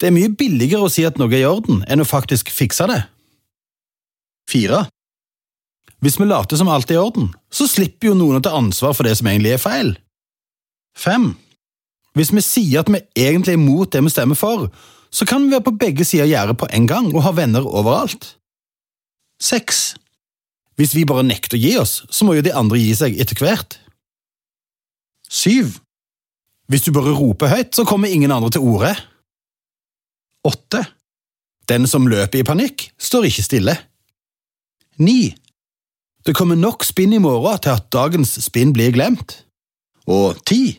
Det 0.00 0.08
er 0.08 0.14
mye 0.16 0.32
billigere 0.32 0.86
å 0.86 0.92
si 0.92 1.04
at 1.06 1.20
noe 1.20 1.30
er 1.34 1.44
i 1.44 1.50
orden, 1.50 1.82
enn 1.84 2.00
å 2.00 2.08
faktisk 2.08 2.48
fikse 2.54 2.88
det. 2.88 3.02
4. 4.50 4.80
Hvis 6.02 6.16
vi 6.18 6.26
later 6.26 6.58
som 6.58 6.70
alt 6.72 6.90
er 6.90 6.96
i 6.96 7.02
orden, 7.02 7.28
så 7.52 7.68
slipper 7.70 8.10
jo 8.10 8.16
noen 8.18 8.40
å 8.40 8.42
ta 8.42 8.54
ansvar 8.56 8.96
for 8.96 9.06
det 9.06 9.14
som 9.20 9.28
egentlig 9.30 9.52
er 9.54 9.62
feil. 9.62 9.92
5. 10.98 11.28
Hvis 12.18 12.32
vi 12.34 12.42
sier 12.44 12.82
at 12.82 12.90
vi 12.90 13.04
egentlig 13.20 13.54
er 13.54 13.60
imot 13.60 13.92
det 13.92 14.02
vi 14.04 14.12
stemmer 14.12 14.38
for, 14.38 14.66
så 15.12 15.26
kan 15.28 15.44
vi 15.44 15.52
være 15.52 15.66
på 15.66 15.76
begge 15.76 16.06
sider 16.08 16.24
av 16.24 16.30
gjerdet 16.30 16.58
på 16.62 16.68
en 16.72 16.88
gang 16.88 17.10
og 17.12 17.24
ha 17.26 17.34
venner 17.36 17.66
overalt. 17.68 18.36
6. 19.42 19.82
Hvis 20.80 20.94
vi 20.96 21.04
bare 21.08 21.26
nekter 21.26 21.58
å 21.58 21.60
gi 21.60 21.74
oss, 21.80 22.00
så 22.08 22.24
må 22.24 22.38
jo 22.38 22.44
de 22.46 22.54
andre 22.56 22.80
gi 22.80 22.94
seg 22.96 23.18
etter 23.20 23.38
hvert. 23.42 23.76
7. 25.28 25.68
Hvis 26.72 26.86
du 26.86 26.92
bare 26.96 27.12
roper 27.16 27.52
høyt, 27.52 27.74
så 27.76 27.84
kommer 27.88 28.08
ingen 28.08 28.32
andre 28.32 28.54
til 28.54 28.64
orde. 28.64 28.94
8. 30.48 30.82
Den 31.68 31.86
som 31.86 32.08
løper 32.08 32.40
i 32.40 32.46
panikk, 32.46 32.88
står 32.98 33.28
ikke 33.28 33.44
stille. 33.46 33.76
9. 34.98 35.34
Det 36.26 36.34
kommer 36.38 36.58
nok 36.58 36.86
spinn 36.86 37.12
i 37.12 37.20
morgen 37.22 37.60
til 37.62 37.74
at 37.74 37.90
dagens 37.92 38.36
spinn 38.44 38.72
blir 38.74 38.94
glemt. 38.94 39.42
Og 40.06 40.38
10. 40.46 40.78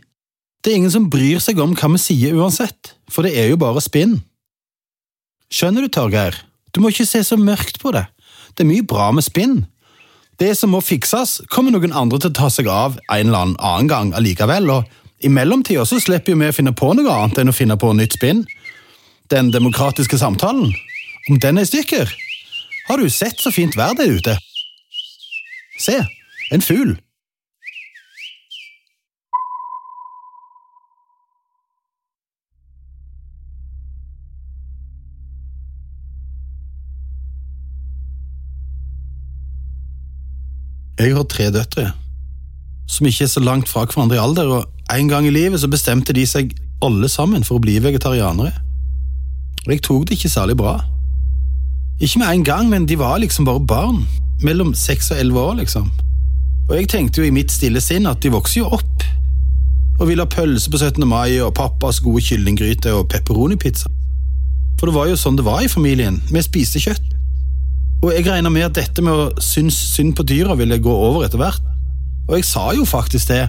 Det 0.63 0.71
er 0.71 0.79
ingen 0.79 0.93
som 0.93 1.09
bryr 1.11 1.41
seg 1.43 1.59
om 1.59 1.73
hva 1.75 1.89
vi 1.91 1.99
sier 1.99 2.37
uansett, 2.39 2.93
for 3.11 3.27
det 3.27 3.35
er 3.35 3.49
jo 3.51 3.59
bare 3.59 3.83
spinn. 3.83 4.21
Skjønner 5.51 5.83
du, 5.83 5.91
Torgeir? 5.91 6.37
Du 6.71 6.79
må 6.79 6.89
ikke 6.93 7.05
se 7.05 7.19
så 7.27 7.35
mørkt 7.37 7.81
på 7.83 7.91
det. 7.93 8.05
Det 8.55 8.63
er 8.63 8.69
mye 8.69 8.85
bra 8.87 9.09
med 9.11 9.25
spinn. 9.25 9.65
Det 10.39 10.53
som 10.57 10.71
må 10.73 10.79
fikses, 10.81 11.41
kommer 11.51 11.75
noen 11.75 11.93
andre 11.93 12.21
til 12.21 12.31
å 12.31 12.37
ta 12.39 12.49
seg 12.49 12.69
av 12.71 12.95
en 13.11 13.27
eller 13.27 13.53
annen 13.59 13.91
gang 13.91 14.13
allikevel, 14.17 14.71
og 14.71 15.23
i 15.23 15.31
mellomtida 15.31 15.83
så 15.87 15.99
slipper 16.01 16.39
vi 16.39 16.49
å 16.49 16.55
finne 16.55 16.73
på 16.75 16.93
noe 16.95 17.11
annet 17.11 17.43
enn 17.43 17.51
å 17.51 17.55
finne 17.55 17.77
på 17.79 17.91
nytt 17.95 18.15
spinn. 18.17 18.45
Den 19.31 19.51
demokratiske 19.53 20.17
samtalen, 20.19 20.71
om 21.29 21.39
den 21.43 21.59
er 21.59 21.67
i 21.67 21.69
stykker, 21.69 22.11
har 22.87 22.99
du 22.99 23.11
sett 23.11 23.39
så 23.39 23.51
fint 23.53 23.75
vær 23.79 23.95
det 23.99 24.07
er 24.07 24.17
ute? 24.17 24.37
Se, 25.79 25.99
en 26.51 26.63
fugl. 26.63 26.95
Jeg 41.03 41.17
har 41.17 41.25
tre 41.27 41.49
døtre, 41.51 41.89
som 42.87 43.07
ikke 43.09 43.25
er 43.25 43.31
så 43.31 43.41
langt 43.43 43.67
fra 43.67 43.81
hverandre 43.83 44.15
i 44.15 44.21
alder, 44.23 44.51
og 44.55 44.93
en 44.95 45.09
gang 45.11 45.25
i 45.27 45.33
livet 45.35 45.59
så 45.59 45.67
bestemte 45.67 46.13
de 46.15 46.23
seg 46.23 46.53
alle 46.83 47.09
sammen 47.11 47.43
for 47.43 47.59
å 47.59 47.63
bli 47.63 47.75
vegetarianere. 47.83 48.53
Og 49.65 49.73
jeg 49.73 49.81
tok 49.83 50.05
det 50.07 50.15
ikke 50.15 50.31
særlig 50.31 50.55
bra. 50.61 50.77
Ikke 51.99 52.21
med 52.21 52.29
en 52.29 52.45
gang, 52.47 52.69
men 52.71 52.87
de 52.87 52.95
var 52.99 53.19
liksom 53.19 53.49
bare 53.49 53.65
barn. 53.67 54.05
Mellom 54.47 54.71
seks 54.75 55.11
og 55.11 55.19
elleve 55.19 55.43
år, 55.43 55.59
liksom. 55.59 55.91
Og 56.69 56.75
jeg 56.77 56.87
tenkte 56.93 57.19
jo 57.19 57.27
i 57.27 57.35
mitt 57.35 57.51
stille 57.51 57.83
sinn 57.83 58.07
at 58.07 58.23
de 58.23 58.31
vokser 58.31 58.61
jo 58.61 58.71
opp. 58.79 59.07
Og 59.99 60.07
vil 60.07 60.23
ha 60.23 60.27
pølse 60.27 60.71
på 60.71 60.79
17. 60.79 61.03
mai 61.07 61.35
og 61.43 61.51
pappas 61.59 61.99
gode 62.03 62.23
kyllinggryte 62.23 62.95
og 62.95 63.09
pepperonipizza. 63.11 63.91
For 64.79 64.87
det 64.87 64.95
var 64.95 65.11
jo 65.11 65.19
sånn 65.19 65.35
det 65.35 65.47
var 65.47 65.63
i 65.63 65.71
familien. 65.71 66.21
Vi 66.31 66.47
spiste 66.47 66.79
kjøtt. 66.79 67.12
Og 68.03 68.11
jeg 68.11 68.25
regna 68.27 68.51
med 68.51 68.67
at 68.67 68.75
dette 68.75 69.03
med 69.03 69.15
å 69.15 69.43
synes 69.43 69.77
synd 69.93 70.17
på 70.17 70.25
dyra 70.27 70.57
ville 70.59 70.81
gå 70.83 70.91
over 70.91 71.23
etter 71.23 71.39
hvert. 71.39 71.63
Og 72.27 72.35
jeg 72.35 72.47
sa 72.47 72.65
jo 72.75 72.83
faktisk 72.87 73.31
det. 73.31 73.45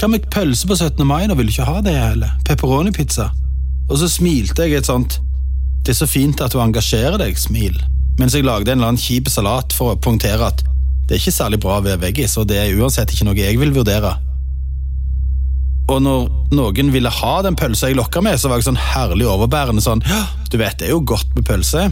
Hva 0.00 0.08
med 0.08 0.28
pølse 0.32 0.68
på 0.68 0.76
17. 0.76 1.00
mai, 1.08 1.24
da 1.28 1.36
vil 1.36 1.48
du 1.48 1.54
ikke 1.54 1.68
ha 1.68 1.80
det, 1.84 1.96
eller 1.96 2.36
pepperoni-pizza? 2.48 3.30
Og 3.90 3.98
så 4.00 4.08
smilte 4.08 4.68
jeg 4.68 4.78
et 4.78 4.88
sånt 4.88 5.18
Det 5.82 5.94
er 5.94 5.98
så 5.98 6.06
fint 6.06 6.40
at 6.44 6.52
du 6.52 6.60
engasjerer 6.60 7.16
deg, 7.18 7.38
smil, 7.40 7.76
mens 8.20 8.36
jeg 8.36 8.44
lagde 8.44 8.68
en 8.68 8.78
eller 8.78 8.92
annen 8.92 9.00
kjip 9.00 9.30
salat 9.32 9.72
for 9.72 9.94
å 9.94 10.00
punktere 10.00 10.50
at 10.52 10.60
det 11.08 11.16
er 11.16 11.22
ikke 11.24 11.34
særlig 11.34 11.58
bra 11.64 11.80
ved 11.82 11.98
veggis, 11.98 12.36
og 12.38 12.46
det 12.46 12.60
er 12.60 12.76
uansett 12.78 13.10
ikke 13.10 13.26
noe 13.26 13.34
jeg 13.34 13.56
vil 13.58 13.72
vurdere. 13.74 14.12
Og 15.90 15.98
når 16.04 16.28
noen 16.54 16.92
ville 16.94 17.10
ha 17.10 17.32
den 17.42 17.56
pølsa 17.58 17.88
jeg 17.90 17.98
lokka 17.98 18.22
med, 18.22 18.38
så 18.38 18.52
var 18.52 18.60
jeg 18.60 18.68
sånn 18.68 18.78
herlig 18.78 19.26
overbærende 19.26 19.82
sånn 19.82 20.04
Du 20.52 20.60
vet, 20.60 20.76
det 20.78 20.86
er 20.86 20.94
jo 20.94 21.00
godt 21.02 21.32
med 21.34 21.48
pølse. 21.48 21.88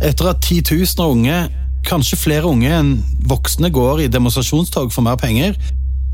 Etter 0.00 0.30
at 0.30 0.40
titusener 0.44 1.04
av 1.04 1.16
unge 1.16 1.40
Kanskje 1.86 2.18
flere 2.20 2.48
unge 2.48 2.70
enn 2.76 2.90
voksne 3.28 3.70
går 3.72 4.04
i 4.04 4.10
demonstrasjonstog 4.12 4.90
for 4.92 5.04
mer 5.06 5.16
penger, 5.20 5.54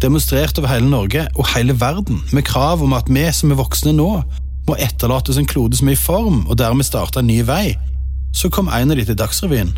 demonstrert 0.03 0.59
over 0.61 0.70
hele 0.70 0.87
Norge 0.88 1.25
og 1.35 1.49
hele 1.55 1.75
verden 1.81 2.20
med 2.33 2.46
krav 2.46 2.85
om 2.85 2.94
at 2.96 3.11
vi 3.11 3.25
som 3.35 3.51
er 3.51 3.59
voksne 3.59 3.94
nå, 3.96 4.11
må 4.66 4.77
etterlate 4.83 5.33
oss 5.33 5.40
en 5.40 5.49
klode 5.49 5.79
som 5.79 5.90
er 5.90 5.96
i 5.96 6.01
form, 6.01 6.44
og 6.46 6.59
dermed 6.59 6.87
starte 6.87 7.22
en 7.22 7.29
ny 7.31 7.40
vei. 7.46 7.75
Så 8.35 8.51
kom 8.53 8.70
en 8.70 8.92
av 8.92 8.99
de 8.99 9.07
til 9.09 9.18
Dagsrevyen. 9.18 9.72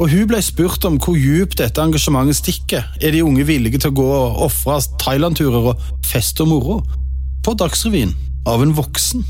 Og 0.00 0.08
hun 0.08 0.28
ble 0.30 0.40
spurt 0.42 0.84
om 0.88 0.96
hvor 1.02 1.18
djupt 1.18 1.58
dette 1.60 1.82
engasjementet 1.82 2.38
stikker. 2.38 2.86
Er 3.02 3.12
de 3.12 3.22
unge 3.26 3.44
villige 3.46 3.82
til 3.82 3.92
å 3.92 3.98
gå 3.98 4.08
og 4.08 4.40
ofre 4.48 4.78
Thailand-turer 5.02 5.72
og 5.72 5.82
fest 6.08 6.40
og 6.42 6.48
moro? 6.50 6.78
På 7.44 7.54
Dagsrevyen. 7.58 8.14
Av 8.48 8.62
en 8.64 8.74
voksen. 8.74 9.22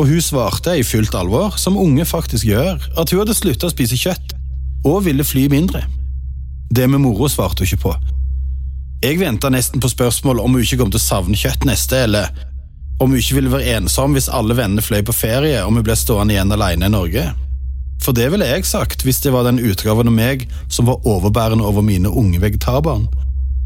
Og 0.00 0.08
hun 0.08 0.22
svarte 0.24 0.78
i 0.78 0.86
fullt 0.86 1.14
alvor, 1.14 1.58
som 1.60 1.76
unge 1.76 2.04
faktisk 2.08 2.48
gjør, 2.48 2.80
at 2.98 3.12
hun 3.12 3.22
hadde 3.22 3.36
slutta 3.36 3.68
å 3.68 3.74
spise 3.74 3.98
kjøtt, 3.98 4.32
og 4.88 5.04
ville 5.06 5.26
fly 5.26 5.48
mindre. 5.52 5.84
Det 6.72 6.88
med 6.88 7.02
moro 7.04 7.28
svarte 7.28 7.62
hun 7.62 7.68
ikke 7.68 7.84
på. 7.84 7.92
Jeg 9.02 9.18
venta 9.18 9.50
nesten 9.50 9.82
på 9.82 9.90
spørsmål 9.90 10.40
om 10.40 10.56
hun 10.56 10.64
ikke 10.64 10.78
kom 10.80 10.90
til 10.94 11.00
å 11.00 11.04
savne 11.04 11.38
kjøtt 11.38 11.66
neste, 11.68 12.04
eller 12.06 12.30
om 13.02 13.10
hun 13.10 13.18
ikke 13.18 13.40
ville 13.40 13.52
være 13.52 13.76
ensom 13.76 14.14
hvis 14.14 14.30
alle 14.30 14.56
vennene 14.56 14.84
fløy 14.84 15.02
på 15.06 15.14
ferie 15.16 15.58
og 15.64 15.74
vi 15.74 15.84
ble 15.88 15.96
stående 15.98 16.36
igjen 16.36 16.54
alene 16.54 16.86
i 16.86 16.92
Norge. 16.92 17.24
For 18.02 18.14
det 18.16 18.28
ville 18.32 18.46
jeg 18.46 18.66
sagt 18.66 19.04
hvis 19.06 19.20
det 19.24 19.32
var 19.34 19.46
den 19.46 19.60
utgaven 19.62 20.10
av 20.10 20.14
meg 20.14 20.46
som 20.72 20.88
var 20.90 21.02
overbærende 21.08 21.66
over 21.66 21.84
mine 21.86 22.10
unge 22.10 22.40
vegetarbarn. 22.42 23.08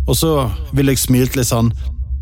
Og 0.07 0.17
så 0.17 0.33
ville 0.77 0.95
jeg 0.95 1.05
smilt 1.05 1.37
litt 1.37 1.51
sånn, 1.51 1.73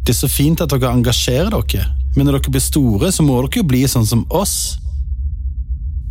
det 0.05 0.15
er 0.15 0.21
så 0.21 0.31
fint 0.31 0.63
at 0.63 0.73
dere 0.73 0.93
engasjerer 0.93 1.55
dere, 1.55 1.87
men 2.15 2.27
når 2.27 2.39
dere 2.39 2.55
blir 2.55 2.63
store, 2.63 3.11
så 3.13 3.25
må 3.27 3.41
dere 3.43 3.61
jo 3.61 3.67
bli 3.67 3.83
sånn 3.91 4.07
som 4.07 4.25
oss. 4.31 4.77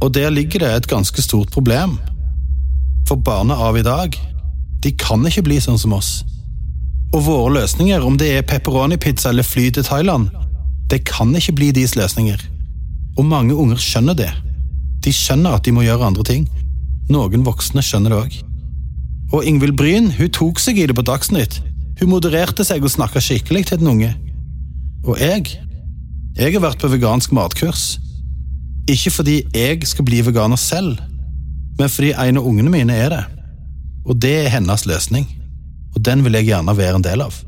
Og 0.03 0.11
der 0.15 0.33
ligger 0.33 0.63
det 0.63 0.71
et 0.71 0.89
ganske 0.91 1.23
stort 1.23 1.51
problem. 1.55 1.97
For 3.07 3.19
barna 3.19 3.55
av 3.55 3.77
i 3.79 3.85
dag, 3.85 4.15
de 4.83 4.91
kan 4.99 5.23
ikke 5.27 5.45
bli 5.47 5.59
sånn 5.63 5.79
som 5.79 5.95
oss. 5.95 6.21
Og 7.13 7.23
våre 7.27 7.53
løsninger, 7.59 8.03
om 8.03 8.17
det 8.19 8.31
er 8.35 8.47
pepperoni-pizza 8.47 9.31
eller 9.31 9.47
fly 9.47 9.69
til 9.71 9.85
Thailand, 9.87 10.31
det 10.91 11.05
kan 11.07 11.31
ikke 11.35 11.55
bli 11.55 11.71
deres 11.71 11.95
løsninger. 11.95 12.41
Og 13.17 13.25
mange 13.25 13.55
unger 13.55 13.79
skjønner 13.79 14.17
det. 14.17 14.31
De 15.05 15.13
skjønner 15.13 15.55
at 15.55 15.63
de 15.63 15.71
må 15.75 15.85
gjøre 15.85 16.09
andre 16.09 16.25
ting. 16.27 16.47
Noen 17.11 17.45
voksne 17.45 17.83
skjønner 17.85 18.13
det 18.13 18.19
òg. 18.19 18.39
Og 19.33 19.47
Ingvild 19.47 19.77
Bryn 19.77 20.11
hun 20.17 20.31
tok 20.33 20.59
seg 20.61 20.79
i 20.79 20.87
det 20.89 20.95
på 20.97 21.05
Dagsnytt. 21.05 21.61
Hun 22.01 22.11
modererte 22.11 22.65
seg 22.65 22.83
og 22.83 22.91
snakka 22.91 23.21
skikkelig 23.23 23.67
til 23.69 23.81
den 23.81 23.91
unge. 23.93 24.11
Og 25.05 25.19
jeg 25.21 25.47
Jeg 26.33 26.55
har 26.55 26.63
vært 26.63 26.81
på 26.81 26.89
vegansk 26.89 27.29
matkurs. 27.37 27.99
Ikke 28.89 29.11
fordi 29.13 29.35
jeg 29.53 29.85
skal 29.85 30.05
bli 30.07 30.23
veganer 30.25 30.57
selv, 30.57 30.97
men 31.77 31.89
fordi 31.93 32.09
en 32.17 32.41
av 32.41 32.47
ungene 32.49 32.73
mine 32.73 32.97
er 32.97 33.13
det. 33.13 33.23
Og 34.09 34.17
det 34.17 34.33
er 34.41 34.53
hennes 34.57 34.87
løsning. 34.89 35.29
Og 35.93 36.01
den 36.05 36.25
vil 36.25 36.33
jeg 36.33 36.49
gjerne 36.49 36.77
være 36.77 36.97
en 36.97 37.05
del 37.05 37.21
av. 37.21 37.43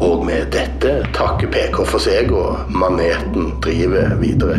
Og 0.00 0.24
med 0.24 0.46
dette 0.52 0.92
PK 2.00 2.06
seg, 2.06 2.30
og 2.32 2.70
maneten 2.72 3.50
driver 3.60 4.14
videre. 4.22 4.56